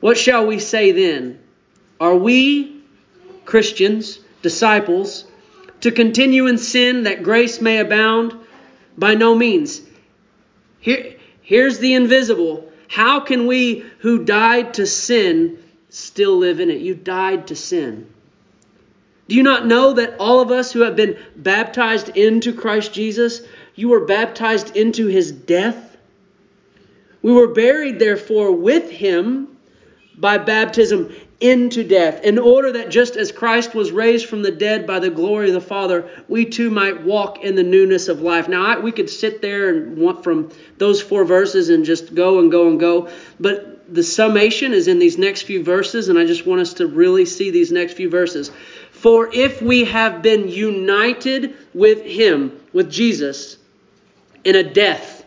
What 0.00 0.18
shall 0.18 0.46
we 0.46 0.58
say 0.58 0.92
then? 0.92 1.40
Are 2.00 2.16
we 2.16 2.82
Christians, 3.44 4.18
disciples, 4.42 5.24
to 5.80 5.92
continue 5.92 6.46
in 6.46 6.58
sin 6.58 7.04
that 7.04 7.22
grace 7.22 7.60
may 7.60 7.78
abound? 7.78 8.34
By 8.98 9.14
no 9.14 9.34
means. 9.34 9.80
Here, 10.80 11.16
here's 11.42 11.78
the 11.78 11.94
invisible. 11.94 12.70
How 12.88 13.20
can 13.20 13.46
we 13.46 13.84
who 13.98 14.24
died 14.24 14.74
to 14.74 14.86
sin 14.86 15.58
still 15.90 16.36
live 16.38 16.60
in 16.60 16.70
it? 16.70 16.80
You 16.80 16.94
died 16.94 17.48
to 17.48 17.56
sin. 17.56 18.06
Do 19.28 19.34
you 19.34 19.42
not 19.42 19.66
know 19.66 19.94
that 19.94 20.16
all 20.18 20.40
of 20.40 20.50
us 20.50 20.72
who 20.72 20.80
have 20.80 20.94
been 20.94 21.18
baptized 21.34 22.16
into 22.16 22.52
Christ 22.52 22.92
Jesus, 22.92 23.42
you 23.74 23.88
were 23.88 24.04
baptized 24.04 24.76
into 24.76 25.08
his 25.08 25.32
death? 25.32 25.96
We 27.22 27.32
were 27.32 27.48
buried, 27.48 27.98
therefore, 27.98 28.52
with 28.52 28.88
him 28.88 29.55
by 30.18 30.38
baptism 30.38 31.14
into 31.38 31.84
death, 31.84 32.22
in 32.22 32.38
order 32.38 32.72
that 32.72 32.88
just 32.88 33.16
as 33.16 33.30
Christ 33.30 33.74
was 33.74 33.92
raised 33.92 34.26
from 34.26 34.42
the 34.42 34.50
dead 34.50 34.86
by 34.86 35.00
the 35.00 35.10
glory 35.10 35.48
of 35.48 35.54
the 35.54 35.60
Father, 35.60 36.08
we 36.28 36.46
too 36.46 36.70
might 36.70 37.02
walk 37.02 37.44
in 37.44 37.54
the 37.54 37.62
newness 37.62 38.08
of 38.08 38.22
life. 38.22 38.48
Now, 38.48 38.64
I, 38.64 38.78
we 38.78 38.90
could 38.90 39.10
sit 39.10 39.42
there 39.42 39.68
and 39.68 39.98
want 39.98 40.24
from 40.24 40.50
those 40.78 41.02
four 41.02 41.24
verses 41.24 41.68
and 41.68 41.84
just 41.84 42.14
go 42.14 42.38
and 42.38 42.50
go 42.50 42.68
and 42.68 42.80
go, 42.80 43.10
but 43.38 43.76
the 43.92 44.02
summation 44.02 44.72
is 44.72 44.88
in 44.88 44.98
these 44.98 45.18
next 45.18 45.42
few 45.42 45.62
verses, 45.62 46.08
and 46.08 46.18
I 46.18 46.24
just 46.24 46.46
want 46.46 46.62
us 46.62 46.74
to 46.74 46.86
really 46.86 47.26
see 47.26 47.50
these 47.50 47.70
next 47.70 47.92
few 47.92 48.08
verses. 48.08 48.50
For 48.90 49.32
if 49.32 49.60
we 49.60 49.84
have 49.84 50.22
been 50.22 50.48
united 50.48 51.54
with 51.74 52.02
Him, 52.02 52.58
with 52.72 52.90
Jesus, 52.90 53.58
in 54.42 54.56
a 54.56 54.62
death, 54.62 55.24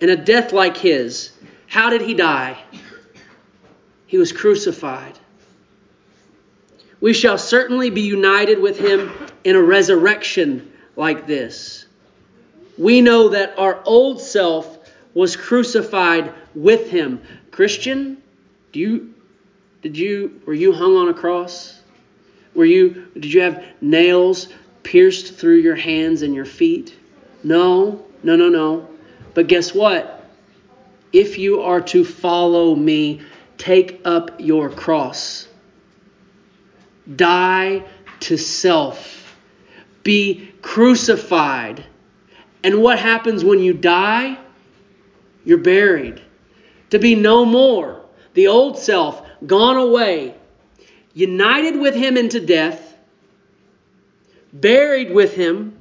in 0.00 0.10
a 0.10 0.16
death 0.16 0.52
like 0.52 0.76
His, 0.76 1.32
how 1.66 1.90
did 1.90 2.02
He 2.02 2.14
die? 2.14 2.56
He 4.06 4.18
was 4.18 4.32
crucified 4.32 5.18
we 7.04 7.12
shall 7.12 7.36
certainly 7.36 7.90
be 7.90 8.00
united 8.00 8.58
with 8.58 8.78
him 8.78 9.12
in 9.44 9.56
a 9.56 9.60
resurrection 9.60 10.72
like 10.96 11.26
this. 11.26 11.84
We 12.78 13.02
know 13.02 13.28
that 13.28 13.58
our 13.58 13.82
old 13.84 14.22
self 14.22 14.78
was 15.12 15.36
crucified 15.36 16.32
with 16.54 16.88
him. 16.88 17.20
Christian, 17.50 18.22
do 18.72 18.80
you 18.80 19.14
did 19.82 19.98
you 19.98 20.40
were 20.46 20.54
you 20.54 20.72
hung 20.72 20.96
on 20.96 21.10
a 21.10 21.12
cross? 21.12 21.78
Were 22.54 22.64
you 22.64 23.06
did 23.12 23.26
you 23.26 23.42
have 23.42 23.62
nails 23.82 24.48
pierced 24.82 25.34
through 25.34 25.56
your 25.56 25.76
hands 25.76 26.22
and 26.22 26.34
your 26.34 26.46
feet? 26.46 26.96
No, 27.42 28.02
no, 28.22 28.34
no, 28.34 28.48
no. 28.48 28.88
But 29.34 29.48
guess 29.48 29.74
what? 29.74 30.24
If 31.12 31.36
you 31.36 31.60
are 31.60 31.82
to 31.82 32.02
follow 32.02 32.74
me, 32.74 33.20
take 33.64 34.02
up 34.04 34.30
your 34.38 34.68
cross. 34.68 35.48
Die 37.16 37.82
to 38.20 38.36
self. 38.36 39.34
Be 40.02 40.52
crucified. 40.60 41.82
And 42.62 42.82
what 42.82 42.98
happens 42.98 43.42
when 43.42 43.60
you 43.60 43.72
die? 43.72 44.36
You're 45.46 45.58
buried. 45.58 46.20
to 46.90 46.98
be 46.98 47.14
no 47.14 47.44
more. 47.44 48.04
The 48.34 48.48
old 48.48 48.78
self 48.78 49.22
gone 49.46 49.76
away, 49.76 50.34
united 51.14 51.76
with 51.80 51.94
him 51.94 52.16
into 52.16 52.40
death, 52.44 52.96
buried 54.52 55.10
with 55.10 55.34
him, 55.34 55.76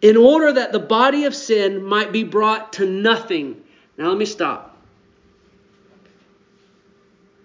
in 0.00 0.16
order 0.16 0.52
that 0.52 0.72
the 0.72 0.80
body 0.80 1.26
of 1.26 1.34
sin 1.34 1.84
might 1.84 2.10
be 2.10 2.24
brought 2.24 2.72
to 2.74 2.86
nothing. 2.86 3.62
Now, 4.00 4.08
let 4.08 4.16
me 4.16 4.24
stop. 4.24 4.78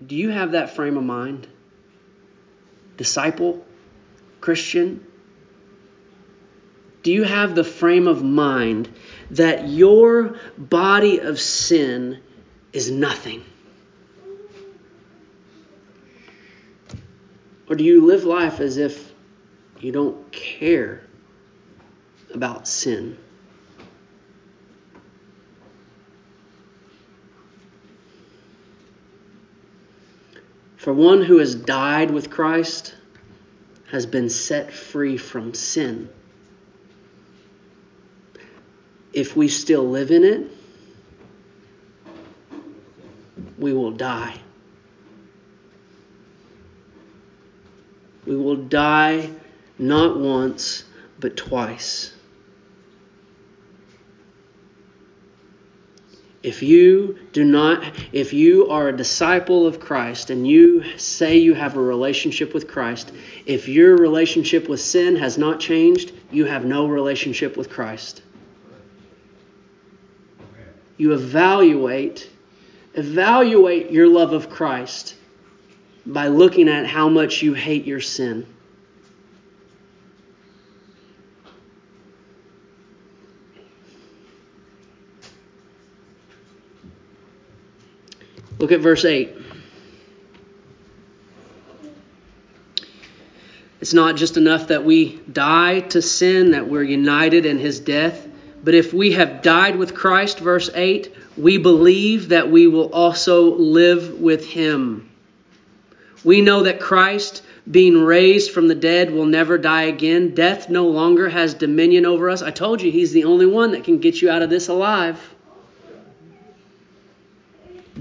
Do 0.07 0.15
you 0.15 0.29
have 0.29 0.53
that 0.53 0.73
frame 0.73 0.95
of 0.95 1.03
mind? 1.03 1.49
Disciple? 2.95 3.65
Christian? 4.39 5.05
Do 7.03 7.11
you 7.11 7.23
have 7.23 7.55
the 7.55 7.65
frame 7.65 8.07
of 8.07 8.23
mind 8.23 8.89
that 9.31 9.67
your 9.67 10.39
body 10.57 11.19
of 11.19 11.41
sin 11.41 12.21
is 12.71 12.89
nothing? 12.89 13.43
Or 17.69 17.75
do 17.75 17.83
you 17.83 18.05
live 18.05 18.23
life 18.23 18.61
as 18.61 18.77
if 18.77 19.13
you 19.81 19.91
don't 19.91 20.31
care 20.31 21.01
about 22.33 22.65
sin? 22.65 23.17
For 30.85 30.93
one 30.93 31.23
who 31.23 31.39
has 31.39 31.55
died 31.55 32.11
with 32.11 32.29
Christ 32.29 32.93
has 33.89 34.05
been 34.05 34.29
set 34.29 34.71
free 34.71 35.17
from 35.17 35.55
sin. 35.55 36.09
If 39.11 39.35
we 39.35 39.47
still 39.47 39.89
live 39.89 40.11
in 40.11 40.23
it, 40.23 40.47
we 43.57 43.73
will 43.73 43.93
die. 43.93 44.35
We 48.27 48.35
will 48.35 48.57
die 48.57 49.31
not 49.79 50.19
once, 50.19 50.83
but 51.19 51.35
twice. 51.35 52.13
If 56.45 56.61
you 56.61 57.17
do 57.33 57.43
not, 57.43 57.83
if 58.11 58.31
you 58.31 58.69
are 58.69 58.87
a 58.87 58.95
disciple 58.95 59.65
of 59.65 59.79
Christ 59.79 60.29
and 60.29 60.47
you 60.47 60.83
say 60.95 61.37
you 61.37 61.55
have 61.55 61.75
a 61.75 61.81
relationship 61.81 62.53
with 62.53 62.67
Christ, 62.67 63.11
if 63.47 63.67
your 63.67 63.97
relationship 63.97 64.69
with 64.69 64.79
sin 64.79 65.15
has 65.15 65.39
not 65.39 65.59
changed, 65.59 66.11
you 66.31 66.45
have 66.45 66.63
no 66.63 66.85
relationship 66.85 67.57
with 67.57 67.71
Christ. 67.71 68.21
You 70.97 71.13
evaluate, 71.13 72.29
evaluate 72.93 73.89
your 73.89 74.07
love 74.07 74.31
of 74.31 74.47
Christ 74.47 75.15
by 76.05 76.27
looking 76.27 76.69
at 76.69 76.85
how 76.85 77.09
much 77.09 77.41
you 77.41 77.55
hate 77.55 77.85
your 77.85 78.01
sin. 78.01 78.45
Look 88.59 88.71
at 88.71 88.79
verse 88.79 89.05
8. 89.05 89.33
It's 93.81 93.93
not 93.93 94.15
just 94.15 94.37
enough 94.37 94.69
that 94.69 94.83
we 94.83 95.17
die 95.31 95.81
to 95.81 96.01
sin, 96.01 96.51
that 96.51 96.67
we're 96.67 96.83
united 96.83 97.45
in 97.45 97.59
his 97.59 97.79
death, 97.79 98.27
but 98.63 98.73
if 98.73 98.93
we 98.93 99.11
have 99.11 99.43
died 99.43 99.75
with 99.75 99.93
Christ, 99.93 100.39
verse 100.39 100.71
8, 100.73 101.13
we 101.37 101.59
believe 101.59 102.29
that 102.29 102.49
we 102.49 102.65
will 102.65 102.91
also 102.91 103.55
live 103.55 104.19
with 104.19 104.43
him. 104.47 105.11
We 106.23 106.41
know 106.41 106.63
that 106.63 106.79
Christ, 106.79 107.43
being 107.69 108.01
raised 108.01 108.49
from 108.49 108.67
the 108.67 108.73
dead, 108.73 109.11
will 109.11 109.27
never 109.27 109.59
die 109.59 109.83
again. 109.83 110.33
Death 110.33 110.67
no 110.67 110.87
longer 110.87 111.29
has 111.29 111.53
dominion 111.53 112.07
over 112.07 112.29
us. 112.31 112.41
I 112.41 112.49
told 112.49 112.81
you, 112.81 112.89
he's 112.89 113.11
the 113.11 113.25
only 113.25 113.45
one 113.45 113.73
that 113.73 113.83
can 113.83 113.99
get 113.99 114.19
you 114.19 114.31
out 114.31 114.41
of 114.41 114.49
this 114.49 114.67
alive. 114.67 115.34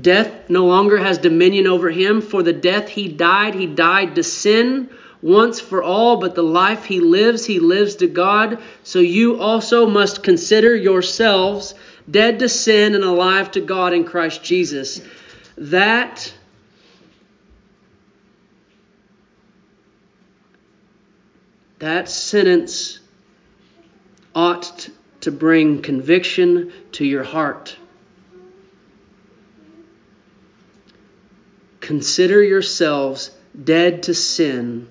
Death 0.05 0.51
no 0.51 0.67
longer 0.67 0.99
has 0.99 1.17
dominion 1.17 1.67
over 1.67 1.91
him. 1.91 2.21
For 2.21 2.43
the 2.43 2.53
death 2.53 2.91
he 2.91 3.09
died, 3.09 3.55
he 3.55 3.67
died 3.67 4.17
to 4.17 4.23
sin 4.23 4.91
once 5.23 5.61
for 5.61 5.83
all, 5.83 6.19
but 6.19 6.35
the 6.35 6.43
life 6.43 6.85
he 6.85 7.01
lives, 7.01 7.47
he 7.47 7.59
lives 7.59 7.97
to 7.97 8.07
God. 8.07 8.63
So 8.83 8.99
you 8.99 9.41
also 9.41 9.87
must 9.87 10.23
consider 10.23 10.77
yourselves 10.77 11.75
dead 12.11 12.41
to 12.41 12.51
sin 12.51 12.95
and 12.95 13.03
alive 13.03 13.53
to 13.53 13.63
God 13.63 13.95
in 13.95 14.05
Christ 14.05 14.45
Jesus. 14.45 15.01
That 15.57 16.31
that 21.79 22.11
sentence 22.11 22.99
ought 24.35 24.91
to 25.23 25.33
bring 25.33 25.81
conviction 25.81 26.75
to 26.93 27.07
your 27.07 27.25
heart. 27.25 27.79
Consider 31.85 32.43
yourselves 32.43 33.31
dead 33.63 34.05
to 34.05 34.15
sin 34.15 34.89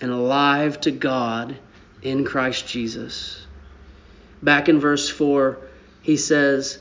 and 0.00 0.10
alive 0.10 0.80
to 0.80 0.90
God 0.90 1.56
in 2.02 2.24
Christ 2.24 2.66
Jesus. 2.66 3.46
Back 4.42 4.68
in 4.68 4.80
verse 4.80 5.08
4, 5.08 5.56
he 6.02 6.16
says, 6.16 6.80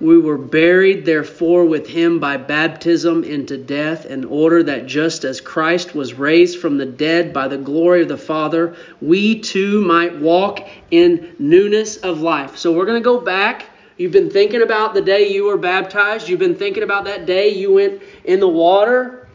We 0.00 0.16
were 0.16 0.38
buried, 0.38 1.04
therefore, 1.04 1.66
with 1.66 1.86
him 1.86 2.18
by 2.18 2.38
baptism 2.38 3.24
into 3.24 3.58
death, 3.58 4.06
in 4.06 4.24
order 4.24 4.62
that 4.62 4.86
just 4.86 5.24
as 5.24 5.42
Christ 5.42 5.94
was 5.94 6.14
raised 6.14 6.58
from 6.60 6.78
the 6.78 6.86
dead 6.86 7.34
by 7.34 7.48
the 7.48 7.58
glory 7.58 8.00
of 8.00 8.08
the 8.08 8.16
Father, 8.16 8.74
we 9.02 9.40
too 9.40 9.82
might 9.82 10.18
walk 10.18 10.66
in 10.90 11.36
newness 11.38 11.98
of 11.98 12.22
life. 12.22 12.56
So 12.56 12.72
we're 12.72 12.86
going 12.86 13.02
to 13.02 13.04
go 13.04 13.20
back 13.20 13.66
You've 13.98 14.12
been 14.12 14.30
thinking 14.30 14.62
about 14.62 14.94
the 14.94 15.02
day 15.02 15.28
you 15.28 15.44
were 15.44 15.58
baptized. 15.58 16.28
You've 16.28 16.38
been 16.38 16.54
thinking 16.54 16.84
about 16.84 17.04
that 17.06 17.26
day 17.26 17.48
you 17.48 17.74
went 17.74 18.00
in 18.24 18.38
the 18.38 18.48
water. 18.48 19.28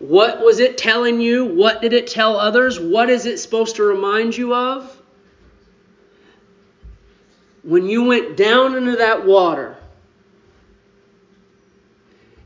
What 0.00 0.44
was 0.44 0.58
it 0.58 0.76
telling 0.76 1.20
you? 1.20 1.44
What 1.44 1.80
did 1.80 1.92
it 1.92 2.08
tell 2.08 2.36
others? 2.36 2.80
What 2.80 3.08
is 3.08 3.24
it 3.24 3.38
supposed 3.38 3.76
to 3.76 3.84
remind 3.84 4.36
you 4.36 4.52
of? 4.52 5.00
When 7.62 7.88
you 7.88 8.02
went 8.02 8.36
down 8.36 8.74
into 8.74 8.96
that 8.96 9.24
water, 9.24 9.76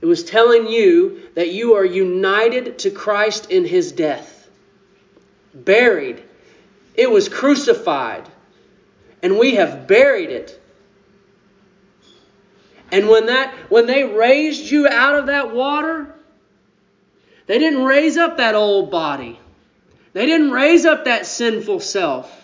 it 0.02 0.06
was 0.06 0.22
telling 0.22 0.66
you 0.68 1.22
that 1.34 1.50
you 1.50 1.74
are 1.74 1.84
united 1.84 2.78
to 2.80 2.90
Christ 2.90 3.50
in 3.50 3.64
his 3.64 3.92
death, 3.92 4.48
buried. 5.54 6.22
It 6.94 7.10
was 7.10 7.28
crucified 7.28 8.26
and 9.22 9.38
we 9.38 9.56
have 9.56 9.86
buried 9.86 10.30
it. 10.30 10.60
And 12.92 13.08
when 13.08 13.26
that 13.26 13.54
when 13.70 13.86
they 13.86 14.04
raised 14.04 14.70
you 14.70 14.88
out 14.88 15.14
of 15.14 15.26
that 15.26 15.54
water, 15.54 16.14
they 17.46 17.58
didn't 17.58 17.84
raise 17.84 18.16
up 18.16 18.38
that 18.38 18.54
old 18.54 18.90
body. 18.90 19.38
They 20.12 20.26
didn't 20.26 20.50
raise 20.50 20.84
up 20.84 21.04
that 21.04 21.26
sinful 21.26 21.80
self. 21.80 22.36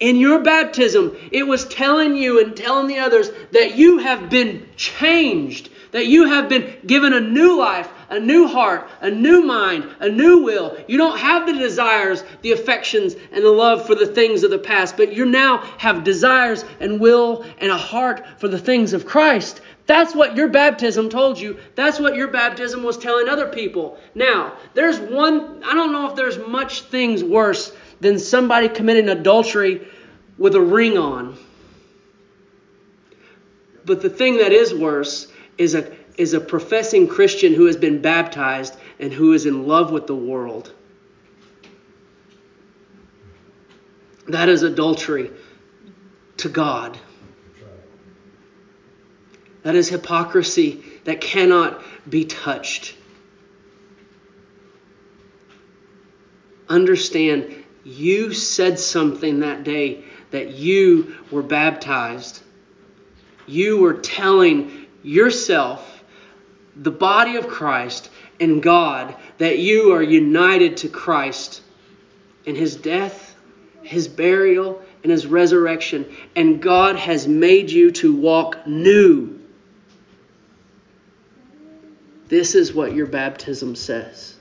In 0.00 0.16
your 0.16 0.40
baptism, 0.40 1.16
it 1.30 1.46
was 1.46 1.64
telling 1.64 2.16
you 2.16 2.40
and 2.42 2.56
telling 2.56 2.88
the 2.88 2.98
others 2.98 3.30
that 3.52 3.76
you 3.76 3.98
have 3.98 4.28
been 4.28 4.68
changed, 4.76 5.70
that 5.92 6.06
you 6.06 6.26
have 6.26 6.48
been 6.48 6.76
given 6.84 7.12
a 7.12 7.20
new 7.20 7.58
life, 7.58 7.88
a 8.10 8.20
new 8.20 8.46
heart, 8.46 8.88
a 9.00 9.10
new 9.10 9.42
mind, 9.42 9.88
a 10.00 10.08
new 10.08 10.42
will. 10.42 10.76
You 10.86 10.98
don't 10.98 11.18
have 11.18 11.46
the 11.46 11.52
desires, 11.52 12.24
the 12.42 12.52
affections, 12.52 13.14
and 13.32 13.44
the 13.44 13.50
love 13.50 13.86
for 13.86 13.94
the 13.94 14.06
things 14.06 14.42
of 14.42 14.50
the 14.50 14.58
past, 14.58 14.96
but 14.96 15.12
you 15.12 15.24
now 15.24 15.58
have 15.78 16.04
desires 16.04 16.64
and 16.80 17.00
will 17.00 17.44
and 17.58 17.70
a 17.70 17.76
heart 17.76 18.24
for 18.38 18.48
the 18.48 18.58
things 18.58 18.92
of 18.92 19.06
Christ. 19.06 19.60
That's 19.86 20.14
what 20.14 20.36
your 20.36 20.48
baptism 20.48 21.10
told 21.10 21.38
you. 21.38 21.58
That's 21.74 22.00
what 22.00 22.16
your 22.16 22.28
baptism 22.28 22.82
was 22.82 22.96
telling 22.96 23.28
other 23.28 23.48
people. 23.48 23.98
Now, 24.14 24.56
there's 24.72 24.98
one, 24.98 25.62
I 25.62 25.74
don't 25.74 25.92
know 25.92 26.08
if 26.08 26.16
there's 26.16 26.38
much 26.38 26.82
things 26.82 27.22
worse 27.22 27.72
than 28.00 28.18
somebody 28.18 28.68
committing 28.68 29.08
adultery 29.08 29.86
with 30.38 30.54
a 30.54 30.60
ring 30.60 30.96
on. 30.96 31.36
But 33.84 34.00
the 34.00 34.10
thing 34.10 34.38
that 34.38 34.52
is 34.52 34.72
worse 34.74 35.28
is 35.58 35.74
a 35.74 35.82
is 36.16 36.34
a 36.34 36.40
professing 36.40 37.08
Christian 37.08 37.54
who 37.54 37.66
has 37.66 37.76
been 37.76 38.00
baptized 38.00 38.76
and 38.98 39.12
who 39.12 39.32
is 39.32 39.46
in 39.46 39.66
love 39.66 39.90
with 39.90 40.06
the 40.06 40.14
world. 40.14 40.72
That 44.28 44.48
is 44.48 44.62
adultery 44.62 45.30
to 46.38 46.48
God. 46.48 46.98
That 49.62 49.74
is 49.74 49.88
hypocrisy 49.88 50.84
that 51.04 51.20
cannot 51.20 51.82
be 52.08 52.24
touched. 52.24 52.94
Understand, 56.68 57.64
you 57.82 58.32
said 58.32 58.78
something 58.78 59.40
that 59.40 59.64
day 59.64 60.04
that 60.30 60.50
you 60.50 61.16
were 61.30 61.42
baptized, 61.42 62.42
you 63.46 63.78
were 63.78 63.94
telling 63.94 64.86
yourself, 65.02 65.93
the 66.76 66.90
body 66.90 67.36
of 67.36 67.48
Christ, 67.48 68.10
and 68.40 68.62
God, 68.62 69.14
that 69.38 69.58
you 69.58 69.92
are 69.92 70.02
united 70.02 70.78
to 70.78 70.88
Christ 70.88 71.62
in 72.44 72.56
his 72.56 72.76
death, 72.76 73.36
his 73.82 74.08
burial, 74.08 74.82
and 75.02 75.12
his 75.12 75.26
resurrection. 75.26 76.06
And 76.34 76.60
God 76.60 76.96
has 76.96 77.28
made 77.28 77.70
you 77.70 77.90
to 77.92 78.14
walk 78.14 78.66
new. 78.66 79.38
This 82.28 82.54
is 82.54 82.72
what 82.72 82.94
your 82.94 83.06
baptism 83.06 83.76
says. 83.76 84.34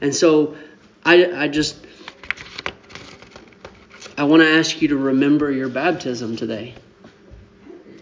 And 0.00 0.14
so 0.14 0.56
I, 1.04 1.44
I 1.44 1.48
just 1.48 1.76
I 4.16 4.24
want 4.24 4.42
to 4.42 4.48
ask 4.48 4.82
you 4.82 4.88
to 4.88 4.96
remember 4.96 5.50
your 5.50 5.68
baptism 5.68 6.36
today. 6.36 6.74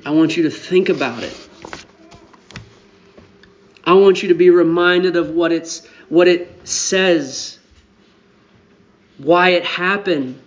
I 0.05 0.11
want 0.11 0.37
you 0.37 0.45
to 0.45 0.51
think 0.51 0.89
about 0.89 1.23
it. 1.23 1.46
I 3.87 3.95
want 3.95 4.21
you 4.21 4.29
to 4.29 4.35
be 4.35 4.51
reminded 4.51 5.15
of 5.15 5.31
what 5.31 5.53
it's 5.53 5.87
what 6.09 6.27
it 6.27 6.67
says, 6.67 7.59
why 9.17 9.51
it 9.51 9.65
happened. 9.65 10.43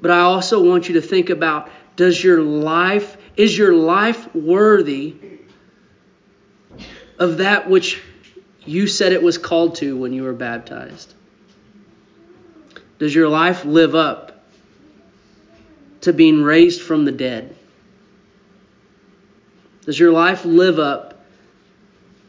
But 0.00 0.10
I 0.10 0.20
also 0.20 0.64
want 0.64 0.88
you 0.88 0.94
to 0.94 1.02
think 1.02 1.28
about 1.28 1.70
does 1.94 2.22
your 2.24 2.40
life 2.40 3.18
is 3.36 3.56
your 3.56 3.74
life 3.74 4.34
worthy 4.34 5.14
of 7.18 7.38
that 7.38 7.68
which 7.68 8.02
you 8.64 8.86
said 8.86 9.12
it 9.12 9.22
was 9.22 9.36
called 9.36 9.76
to 9.76 9.96
when 9.96 10.14
you 10.14 10.22
were 10.22 10.32
baptized? 10.32 11.12
Does 12.98 13.14
your 13.14 13.28
life 13.28 13.64
live 13.64 13.94
up 13.94 14.44
to 16.02 16.12
being 16.12 16.42
raised 16.42 16.80
from 16.80 17.04
the 17.04 17.12
dead? 17.12 17.54
Does 19.84 19.98
your 19.98 20.12
life 20.12 20.44
live 20.44 20.78
up 20.78 21.11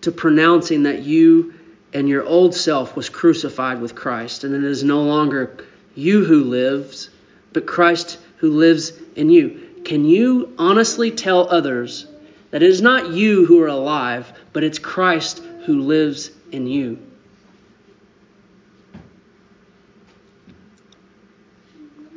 to 0.04 0.12
pronouncing 0.12 0.84
that 0.84 1.04
you 1.04 1.54
and 1.94 2.10
your 2.10 2.26
old 2.26 2.54
self 2.56 2.96
was 2.96 3.10
crucified 3.10 3.82
with 3.82 3.96
Christ 3.96 4.44
and 4.44 4.54
it 4.54 4.64
is 4.64 4.84
no 4.84 5.02
longer 5.04 5.58
you 5.96 6.26
who 6.26 6.44
lives, 6.44 7.10
but 7.54 7.66
Christ 7.66 8.20
who 8.38 8.52
lives 8.52 8.92
in 9.16 9.30
you? 9.30 9.70
Can 9.86 10.06
you 10.06 10.54
honestly 10.58 11.12
tell 11.12 11.50
others 11.50 12.06
that 12.52 12.64
it 12.64 12.70
is 12.70 12.82
not 12.82 13.12
you 13.12 13.46
who 13.46 13.62
are 13.62 13.68
alive, 13.68 14.32
but 14.52 14.64
it's 14.64 14.80
Christ 14.80 15.40
who 15.66 15.82
lives 15.82 16.32
in 16.52 16.68
you? 16.68 17.00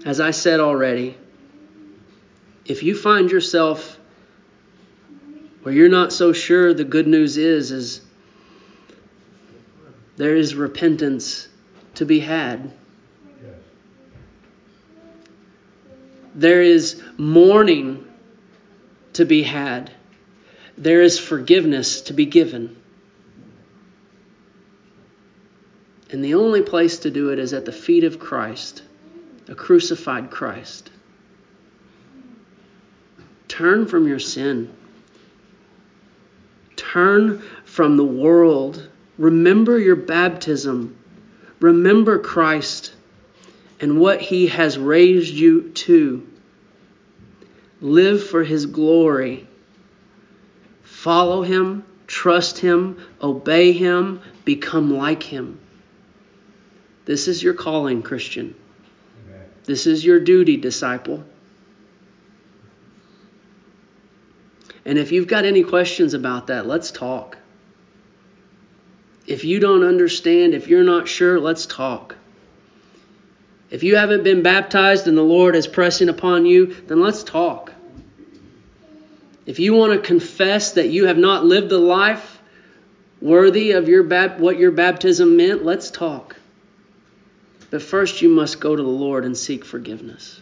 As 0.05 0.21
I 0.21 0.31
said 0.31 0.61
already, 0.61 1.17
if 2.65 2.83
you 2.83 2.97
find 2.97 3.31
yourself 3.31 3.96
where 5.67 5.75
you're 5.75 5.89
not 5.89 6.13
so 6.13 6.33
sure, 6.33 6.73
the 6.73 6.85
good 6.85 7.09
news 7.09 7.37
is 7.37 7.73
is 7.73 8.01
there 10.17 10.37
is 10.37 10.55
repentance 10.55 11.49
to 11.97 12.05
be 12.05 12.21
had. 12.21 12.73
There 16.37 16.63
is 16.63 17.03
mourning 17.19 18.07
to 19.15 19.25
be 19.25 19.43
had. 19.43 19.91
There 20.79 21.03
is 21.03 21.19
forgiveness 21.19 22.03
to 22.03 22.13
be 22.13 22.27
given. 22.27 22.77
And 26.13 26.25
the 26.25 26.35
only 26.35 26.63
place 26.63 27.01
to 27.01 27.11
do 27.11 27.31
it 27.31 27.41
is 27.41 27.53
at 27.53 27.65
the 27.65 27.73
feet 27.73 28.05
of 28.05 28.21
Christ 28.21 28.85
a 29.49 29.57
crucified 29.57 30.31
Christ. 30.31 30.93
Turn 33.49 33.87
from 33.87 34.07
your 34.07 34.21
sin. 34.21 34.73
Turn 36.93 37.43
from 37.65 37.97
the 37.97 38.05
world. 38.05 38.89
Remember 39.19 39.79
your 39.79 39.97
baptism. 39.97 40.97
Remember 41.61 42.19
Christ 42.19 42.93
and 43.81 43.99
what 44.01 44.21
he 44.21 44.49
has 44.49 44.79
raised 44.79 45.35
you 45.35 45.71
to. 45.71 46.27
Live 47.81 48.27
for 48.27 48.45
his 48.45 48.67
glory. 48.67 49.47
Follow 50.83 51.43
him, 51.43 51.85
trust 52.07 52.59
him, 52.59 52.99
obey 53.23 53.73
him, 53.73 54.21
become 54.45 54.95
like 54.95 55.23
him. 55.23 55.59
This 57.05 57.29
is 57.29 57.43
your 57.43 57.55
calling, 57.55 58.03
Christian. 58.03 58.55
This 59.65 59.87
is 59.87 60.05
your 60.05 60.21
duty, 60.21 60.57
disciple. 60.57 61.25
And 64.87 64.99
if 64.99 65.11
you've 65.11 65.27
got 65.27 65.45
any 65.45 65.65
questions 65.65 66.15
about 66.15 66.47
that, 66.47 66.67
let's 66.67 66.93
talk. 66.93 67.37
If 69.27 69.45
you 69.45 69.59
don't 69.59 69.83
understand, 69.83 70.55
if 70.55 70.69
you're 70.69 70.85
not 70.85 71.09
sure, 71.09 71.41
let's 71.41 71.67
talk. 71.67 72.15
If 73.69 73.83
you 73.83 73.97
haven't 73.97 74.23
been 74.23 74.43
baptized 74.43 75.09
and 75.09 75.19
the 75.19 75.23
Lord 75.23 75.57
is 75.57 75.67
pressing 75.67 76.09
upon 76.09 76.47
you, 76.47 76.73
then 76.87 77.01
let's 77.01 77.25
talk. 77.25 77.73
If 79.45 79.59
you 79.59 79.75
want 79.75 79.93
to 79.93 80.07
confess 80.07 80.75
that 80.75 80.89
you 80.89 81.07
have 81.07 81.19
not 81.19 81.45
lived 81.45 81.69
the 81.69 81.79
life 81.79 82.41
worthy 83.21 83.73
of 83.73 83.89
your 83.89 84.05
what 84.39 84.57
your 84.57 84.71
baptism 84.71 85.37
meant, 85.37 85.65
let's 85.65 85.91
talk. 85.91 86.37
But 87.71 87.83
first, 87.83 88.23
you 88.23 88.29
must 88.29 88.61
go 88.61 88.77
to 88.77 88.83
the 88.83 88.89
Lord 88.89 89.25
and 89.25 89.37
seek 89.37 89.65
forgiveness. 89.65 90.41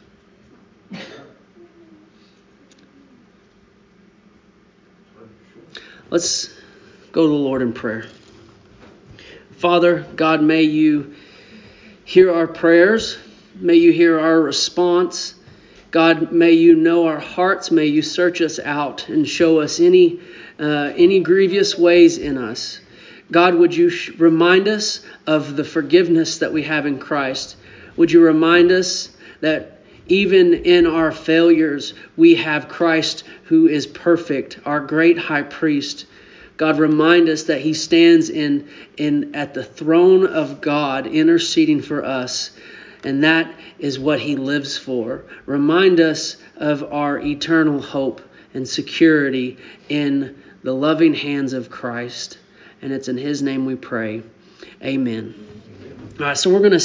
Let's 6.15 6.49
go 7.11 7.23
to 7.23 7.29
the 7.29 7.35
Lord 7.35 7.61
in 7.61 7.73
prayer. 7.73 8.07
Father, 9.57 10.07
God, 10.15 10.45
may 10.45 10.63
you 10.63 11.17
hear 12.05 12.33
our 12.33 12.47
prayers. 12.47 13.19
May 13.57 13.75
you 13.75 13.91
hear 13.91 14.21
our 14.21 14.41
response. 14.41 15.35
God, 15.91 16.31
may 16.31 16.53
you 16.53 16.77
know 16.77 17.09
our 17.09 17.19
hearts. 17.19 17.73
May 17.73 17.87
you 17.87 18.01
search 18.01 18.41
us 18.41 18.61
out 18.61 19.09
and 19.09 19.27
show 19.27 19.59
us 19.59 19.81
any, 19.81 20.21
uh, 20.61 20.93
any 20.95 21.19
grievous 21.19 21.77
ways 21.77 22.19
in 22.19 22.39
us. 22.39 22.79
God, 23.33 23.57
would 23.57 23.75
you 23.75 23.91
remind 24.17 24.69
us 24.69 25.05
of 25.27 25.57
the 25.57 25.65
forgiveness 25.65 26.39
that 26.39 26.53
we 26.53 26.63
have 26.63 26.87
in 26.87 27.01
Christ? 27.01 27.57
Would 27.97 28.13
you 28.13 28.23
remind 28.23 28.71
us 28.71 29.09
that 29.41 29.74
even 30.09 30.55
in 30.55 30.87
our 30.87 31.13
failures, 31.13 31.95
we 32.17 32.35
have 32.37 32.69
Christ 32.69 33.25
who 33.45 33.69
is 33.69 33.87
perfect, 33.87 34.59
our 34.65 34.81
great 34.81 35.19
high 35.19 35.43
priest. 35.43 36.07
God, 36.57 36.79
remind 36.79 37.29
us 37.29 37.45
that 37.45 37.61
he 37.61 37.75
stands 37.75 38.31
in, 38.31 38.69
in 38.97 39.35
at 39.35 39.55
the 39.55 39.65
throne 39.65 40.27
of 40.27 40.61
God 40.61 41.07
interceding 41.07 41.81
for 41.81 42.05
us. 42.05 42.51
And 43.03 43.25
that 43.25 43.53
is 43.79 43.99
what 43.99 44.21
he 44.21 44.37
lives 44.37 44.79
for. 44.79 45.25
Remind 45.47 46.01
us 46.01 46.37
of 46.57 46.93
our 46.93 47.19
eternal 47.19 47.81
hope 47.81 48.23
and 48.55 48.69
security 48.69 49.59
in 49.89 50.43
the 50.63 50.73
loving 50.73 51.15
hands 51.15 51.53
of 51.53 51.71
Christ. 51.71 52.39
And 52.81 52.93
it's 52.93 53.09
in 53.09 53.17
his 53.17 53.43
name 53.43 53.67
we 53.67 53.75
pray. 53.75 54.23
Amen. 54.83 55.35
All 56.21 56.27
right, 56.27 56.39
so 56.39 56.53
we're 56.53 56.61
going 56.61 56.73
to 56.73 56.79